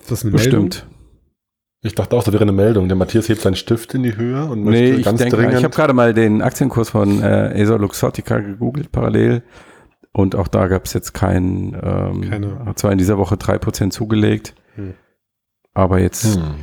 [0.00, 0.74] Ist das eine Bestimmt.
[0.74, 0.92] Meldung?
[1.84, 2.86] Ich dachte auch, da wäre eine Meldung.
[2.86, 5.58] Der Matthias hebt seinen Stift in die Höhe und möchte nee, ich ganz denke, dringend.
[5.58, 9.42] Ich habe gerade mal den Aktienkurs von äh, Acer Luxottica gegoogelt parallel
[10.12, 12.64] und auch da gab es jetzt keinen, ähm, Keine.
[12.66, 14.94] hat zwar in dieser Woche drei Prozent zugelegt, hm.
[15.72, 16.54] aber jetzt hm.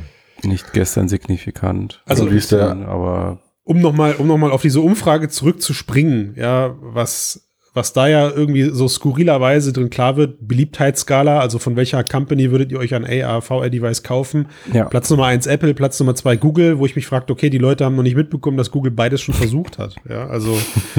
[0.48, 2.02] nicht gestern signifikant.
[2.06, 2.70] Also, also wie ist der?
[2.88, 8.28] Aber um nochmal um noch mal auf diese Umfrage zurückzuspringen, ja, was was da ja
[8.28, 13.04] irgendwie so skurrilerweise drin klar wird, Beliebtheitsskala, also von welcher Company würdet ihr euch ein
[13.04, 14.48] AR, VR-Device kaufen?
[14.72, 14.86] Ja.
[14.86, 17.84] Platz Nummer eins Apple, Platz Nummer zwei Google, wo ich mich fragte, okay, die Leute
[17.84, 19.94] haben noch nicht mitbekommen, dass Google beides schon versucht hat.
[20.08, 20.58] Ja, also.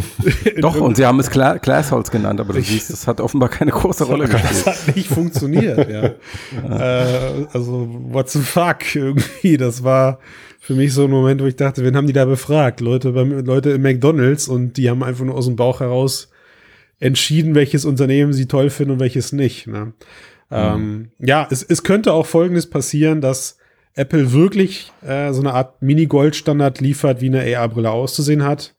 [0.61, 3.71] Doch, und sie haben es Cla Glassholz genannt, aber du siehst, das hat offenbar keine
[3.71, 4.65] große Rolle gespielt.
[4.65, 6.03] Das hat nicht funktioniert, ja.
[6.69, 10.19] äh, also, what the fuck, irgendwie, das war,
[10.61, 12.79] für mich so ein Moment, wo ich dachte, wen haben die da befragt?
[12.79, 16.30] Leute, beim, Leute im McDonalds und die haben einfach nur aus dem Bauch heraus
[17.01, 19.67] entschieden, welches Unternehmen sie toll finden und welches nicht.
[19.67, 19.85] Ne?
[19.85, 19.93] Mhm.
[20.51, 23.57] Ähm, ja, es, es könnte auch Folgendes passieren, dass
[23.93, 28.75] Apple wirklich äh, so eine Art Mini-Gold-Standard liefert, wie eine AR-Brille auszusehen hat.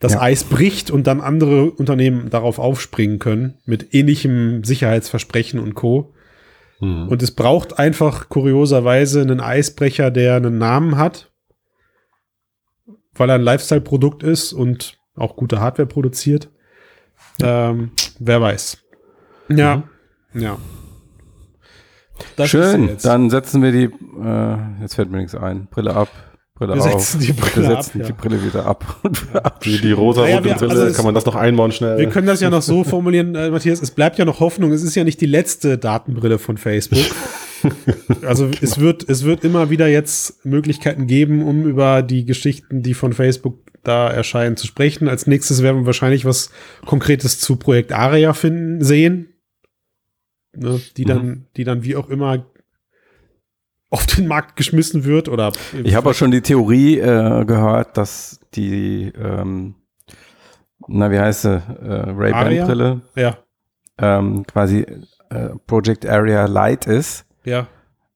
[0.00, 0.20] Das ja.
[0.20, 6.14] Eis bricht und dann andere Unternehmen darauf aufspringen können mit ähnlichem Sicherheitsversprechen und Co.
[6.80, 7.08] Mhm.
[7.08, 11.30] Und es braucht einfach kurioserweise einen Eisbrecher, der einen Namen hat,
[13.14, 16.50] weil er ein Lifestyle-Produkt ist und auch gute Hardware produziert.
[17.44, 18.78] Ähm, wer weiß.
[19.48, 19.82] Ja,
[20.32, 20.40] mhm.
[20.40, 20.58] ja.
[22.36, 26.08] Das Schön, dann setzen wir die, äh, jetzt fällt mir nichts ein, Brille ab,
[26.54, 27.16] Brille wir auf.
[27.18, 28.96] Die Brille wir setzen ab, die Brille wieder ab.
[29.02, 29.26] Und
[29.64, 31.98] die, die rosa-rote naja, Brille, also kann man das noch einbauen schnell?
[31.98, 34.82] Wir können das ja noch so formulieren, äh, Matthias, es bleibt ja noch Hoffnung, es
[34.82, 37.04] ist ja nicht die letzte Datenbrille von Facebook.
[38.26, 42.94] also es wird, es wird immer wieder jetzt Möglichkeiten geben, um über die Geschichten, die
[42.94, 45.08] von Facebook da erscheinen, zu sprechen.
[45.08, 46.50] Als nächstes werden wir wahrscheinlich was
[46.84, 49.28] Konkretes zu Projekt Aria finden, sehen.
[50.56, 51.46] Ne, die dann, mhm.
[51.56, 52.44] die dann wie auch immer
[53.90, 55.52] auf den Markt geschmissen wird oder.
[55.84, 59.74] Ich habe auch schon die Theorie äh, gehört, dass die, ähm,
[60.86, 63.38] na wie heißt sie, äh, Ray-Ban-Brille, ja.
[63.98, 64.86] ähm, quasi
[65.30, 67.26] äh, Project Area Light ist.
[67.44, 67.66] Ja.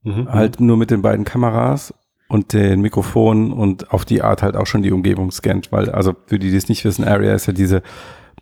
[0.03, 0.31] Mhm.
[0.31, 1.95] Halt nur mit den beiden Kameras
[2.29, 6.15] und den Mikrofon und auf die Art halt auch schon die Umgebung scannt, weil, also
[6.27, 7.83] für die, die es nicht wissen, Area ist ja diese,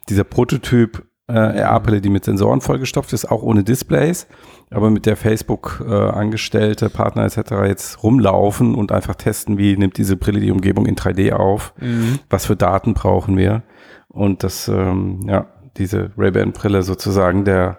[0.08, 4.26] dieser Prototyp äh, AR-Brille, die mit Sensoren vollgestopft ist, auch ohne Displays,
[4.70, 7.52] aber mit der Facebook äh, Angestellte, Partner etc.
[7.66, 12.18] jetzt rumlaufen und einfach testen, wie nimmt diese Brille die Umgebung in 3D auf, mhm.
[12.28, 13.62] was für Daten brauchen wir
[14.08, 17.78] und das, ähm, ja, diese Ray-Ban-Brille sozusagen der,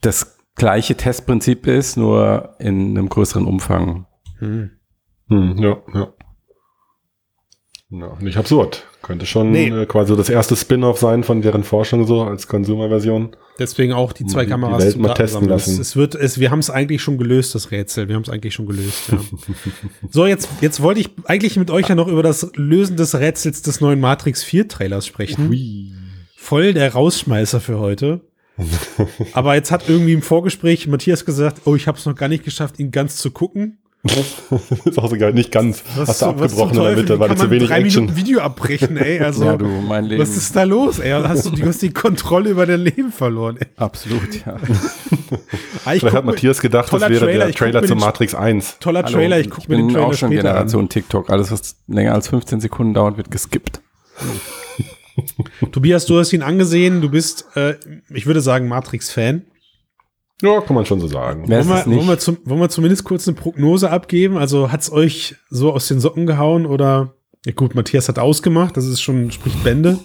[0.00, 4.06] das gleiche Testprinzip ist, nur in einem größeren Umfang.
[4.40, 4.70] Mhm.
[5.28, 6.12] Hm, ja, ja.
[7.94, 8.86] Ja, nicht absurd.
[9.02, 9.68] Könnte schon nee.
[9.68, 13.36] äh, quasi das erste Spin-off sein von deren Forschung so als Consumer-Version.
[13.58, 15.72] Deswegen auch die zwei Kameras die Welt mal testen lassen.
[15.72, 18.08] Es, es, wird, es, wir haben es eigentlich schon gelöst, das Rätsel.
[18.08, 19.12] Wir haben es eigentlich schon gelöst.
[19.12, 19.18] Ja.
[20.10, 23.60] so, jetzt, jetzt wollte ich eigentlich mit euch ja noch über das Lösen des Rätsels
[23.60, 25.50] des neuen Matrix 4 Trailers sprechen.
[25.50, 25.92] Ui.
[26.36, 28.22] Voll der Rausschmeißer für heute.
[29.32, 32.44] Aber jetzt hat irgendwie im Vorgespräch Matthias gesagt, oh, ich habe es noch gar nicht
[32.44, 33.78] geschafft, ihn ganz zu gucken.
[34.84, 35.84] ist auch so geil, nicht ganz.
[35.94, 38.06] Was, Hast du abgebrochen in der Mitte, weil du zu wenig drei Action.
[38.06, 39.20] Minuten Video abbrechen, ey.
[39.24, 40.20] Also, ja, du, mein Leben.
[40.20, 41.12] Was ist da los, ey?
[41.12, 43.68] Hast du, du hast die Kontrolle über dein Leben verloren, ey.
[43.76, 44.56] Absolut, ja.
[45.84, 48.78] Ah, Vielleicht hat Matthias gedacht, das wäre Trailer, der Trailer zu Matrix 1.
[48.78, 50.88] Toller Hallo, Trailer, ich gucke mir den Trailer auch schon Generation an.
[50.88, 51.30] TikTok.
[51.30, 53.80] Alles, was länger als 15 Sekunden dauert, wird geskippt.
[55.72, 57.00] Tobias, du hast ihn angesehen.
[57.00, 57.76] Du bist, äh,
[58.10, 59.42] ich würde sagen, Matrix-Fan.
[60.42, 61.48] Ja, kann man schon so sagen.
[61.48, 64.36] Wollen wir, wollen, wir zum, wollen wir zumindest kurz eine Prognose abgeben?
[64.36, 67.14] Also hat es euch so aus den Socken gehauen oder?
[67.46, 69.98] Ja gut, Matthias hat ausgemacht, das ist schon, spricht Bände.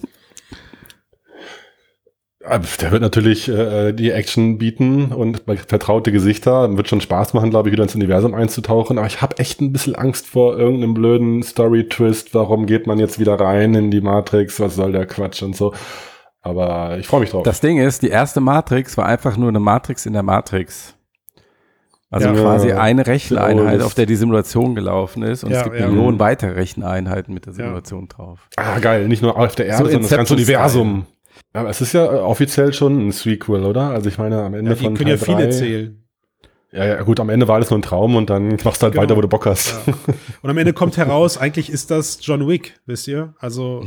[2.47, 6.75] Der wird natürlich äh, die Action bieten und vertraute Gesichter.
[6.77, 8.97] Wird schon Spaß machen, glaube ich, wieder ins Universum einzutauchen.
[8.97, 12.33] Aber ich habe echt ein bisschen Angst vor irgendeinem blöden Story-Twist.
[12.33, 14.59] Warum geht man jetzt wieder rein in die Matrix?
[14.59, 15.73] Was soll der Quatsch und so?
[16.41, 17.43] Aber ich freue mich drauf.
[17.43, 20.95] Das Ding ist, die erste Matrix war einfach nur eine Matrix in der Matrix.
[22.09, 25.77] Also ja, quasi eine Recheneinheit, auf der die Simulation gelaufen ist und ja, es gibt
[25.77, 25.87] ja.
[25.87, 28.47] Millionen weitere Recheneinheiten mit der Simulation drauf.
[28.55, 29.09] Ah, geil.
[29.09, 31.05] Nicht nur auf der Erde, so sondern das ganze Universum.
[31.57, 33.89] Aber es ist ja offiziell schon ein Sequel, oder?
[33.89, 36.03] Also ich meine, am Ende ja, die von können Teil ja viele zählen.
[36.71, 38.93] Ja, ja, gut, am Ende war alles nur ein Traum und dann machst du halt
[38.93, 39.03] genau.
[39.03, 39.73] weiter, wo du Bock hast.
[39.87, 39.93] Ja.
[40.41, 43.33] Und am Ende kommt heraus, eigentlich ist das John Wick, wisst ihr?
[43.39, 43.85] Also.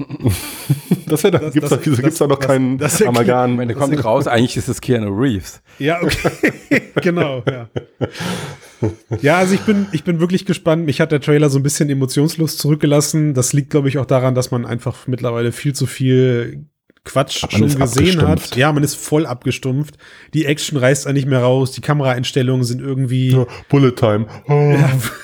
[1.07, 3.53] das wäre, da gibt's, das, da, gibt's da noch keinen das Amalgam.
[3.53, 5.63] Am Ende kommt raus, eigentlich ist es Keanu Reeves.
[5.79, 6.83] Ja, okay.
[7.03, 7.69] genau, ja.
[9.21, 10.87] Ja, also ich bin, ich bin wirklich gespannt.
[10.87, 13.35] Mich hat der Trailer so ein bisschen emotionslos zurückgelassen.
[13.35, 16.65] Das liegt, glaube ich, auch daran, dass man einfach mittlerweile viel zu viel
[17.05, 18.57] Quatsch schon gesehen hat.
[18.57, 19.97] Ja, man ist voll abgestumpft.
[20.35, 21.73] Die Action reißt eigentlich mehr raus.
[21.73, 23.31] Die Kameraeinstellungen sind irgendwie.
[23.31, 24.27] Ja, Bullet Time.
[24.49, 24.75] Oh.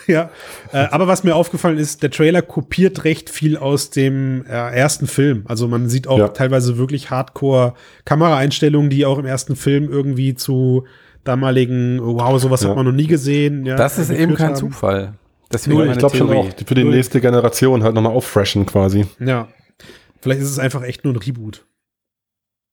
[0.07, 0.31] Ja,
[0.73, 0.85] ja.
[0.85, 5.07] Äh, aber was mir aufgefallen ist, der Trailer kopiert recht viel aus dem äh, ersten
[5.07, 5.45] Film.
[5.47, 6.29] Also man sieht auch ja.
[6.29, 7.75] teilweise wirklich Hardcore
[8.05, 10.85] Kameraeinstellungen, die auch im ersten Film irgendwie zu
[11.25, 12.69] damaligen, wow, sowas ja.
[12.69, 13.67] hat man noch nie gesehen.
[13.67, 14.57] Ja, das ist eben kein haben.
[14.57, 15.15] Zufall.
[15.49, 19.07] Das Null, ich glaube schon auch für die nächste Generation halt nochmal auffreshen quasi.
[19.21, 19.49] Ja.
[20.27, 21.65] Vielleicht ist es einfach echt nur ein Reboot.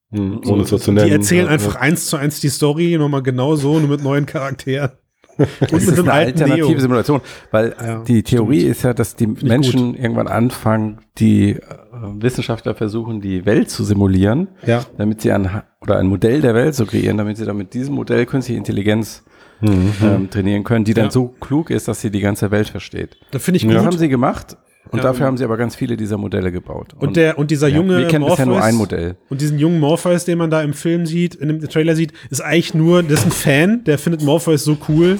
[0.10, 1.06] Hm, ohne so zu nennen.
[1.06, 1.82] Die erzählen ja, einfach ja.
[1.82, 4.89] eins zu eins die Story, nochmal genau so, nur mit neuen Charakteren.
[5.38, 6.80] Und das mit ist eine alternative Neo.
[6.80, 8.72] Simulation, weil ja, die Theorie stimmt.
[8.72, 9.99] ist ja, dass die Nicht Menschen gut.
[9.99, 11.60] irgendwann anfangen, die äh,
[11.91, 14.84] Wissenschaftler versuchen, die Welt zu simulieren, ja.
[14.97, 17.93] damit sie ein oder ein Modell der Welt zu kreieren, damit sie dann mit diesem
[17.93, 19.24] Modell künstliche Intelligenz
[19.62, 19.93] mhm.
[20.01, 21.12] ähm, trainieren können, die dann ja.
[21.12, 23.18] so klug ist, dass sie die ganze Welt versteht.
[23.30, 23.76] Das finde ich gut.
[23.76, 24.58] Das haben sie gemacht
[24.91, 26.93] und ja, dafür haben sie aber ganz viele dieser Modelle gebaut.
[26.93, 29.15] Und, und der und dieser junge ja, wir kennen Morpheus, bisher nur ein Modell.
[29.29, 32.41] Und diesen jungen Morpheus, den man da im Film sieht, in dem Trailer sieht, ist
[32.41, 35.19] eigentlich nur, das ist ein Fan, der findet Morpheus so cool,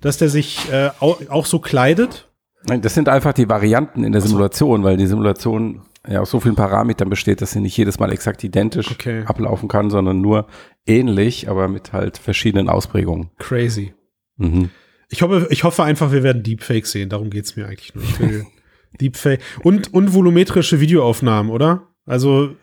[0.00, 2.28] dass der sich äh, auch, auch, so kleidet.
[2.66, 6.40] Nein, das sind einfach die Varianten in der Simulation, weil die Simulation ja aus so
[6.40, 9.24] vielen Parametern besteht, dass sie nicht jedes Mal exakt identisch okay.
[9.26, 10.46] ablaufen kann, sondern nur
[10.86, 13.30] ähnlich, aber mit halt verschiedenen Ausprägungen.
[13.38, 13.94] Crazy.
[14.36, 14.70] Mhm.
[15.08, 17.10] Ich hoffe, ich hoffe einfach, wir werden Deepfake sehen.
[17.10, 18.04] Darum geht's mir eigentlich nur.
[18.04, 18.46] Ich will
[19.00, 19.40] Deepfake.
[19.62, 21.88] Und, und volumetrische Videoaufnahmen, oder?
[22.06, 22.56] Also,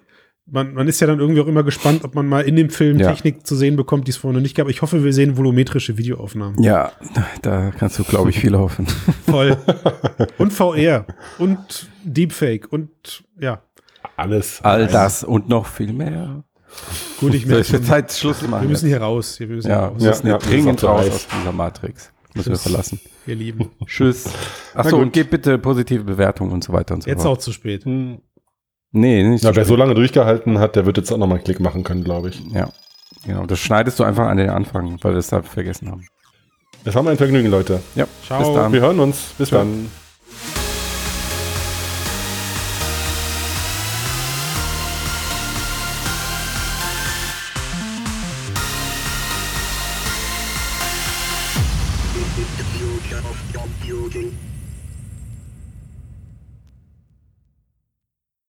[0.52, 3.00] man, man ist ja dann irgendwie auch immer gespannt, ob man mal in dem Film
[3.00, 3.10] ja.
[3.10, 4.68] Technik zu sehen bekommt, die es vorher noch nicht gab.
[4.70, 6.62] Ich hoffe, wir sehen volumetrische Videoaufnahmen.
[6.62, 6.92] Ja,
[7.42, 8.88] da kannst du, glaube ich, viel hoffen.
[9.26, 9.58] Voll.
[10.38, 11.06] Und VR.
[11.38, 12.68] Und Deepfake.
[12.72, 13.62] Und ja.
[14.16, 14.62] Alles.
[14.64, 16.44] All das und noch viel mehr.
[17.20, 17.82] Gut, ich merke.
[17.82, 18.64] Zeit Schluss machen.
[18.64, 19.40] Wir müssen hier raus.
[19.40, 20.22] Wir müssen ja, hier raus.
[20.24, 22.12] Ja, ja, dringend raus aus dieser Matrix.
[22.36, 23.00] Müssen wir verlassen.
[23.26, 23.70] Ihr Lieben.
[23.86, 24.30] Tschüss.
[24.74, 27.38] Achso, und gebt bitte positive Bewertungen und so weiter und so Jetzt fort.
[27.38, 27.86] auch zu spät.
[27.86, 28.20] Hm.
[28.92, 31.44] Nee, nicht so ja, Wer so lange durchgehalten hat, der wird jetzt auch nochmal einen
[31.44, 32.42] Klick machen können, glaube ich.
[32.54, 32.70] Ja.
[33.26, 33.46] Genau.
[33.46, 36.06] Das schneidest du einfach an den Anfang, weil wir es da vergessen haben.
[36.86, 37.82] Es haben ein Vergnügen, Leute.
[37.96, 38.08] Ja.
[38.26, 38.40] Ciao.
[38.40, 38.72] Bis dann.
[38.72, 39.34] Wir hören uns.
[39.38, 39.62] Bis Ciao.
[39.62, 39.90] dann.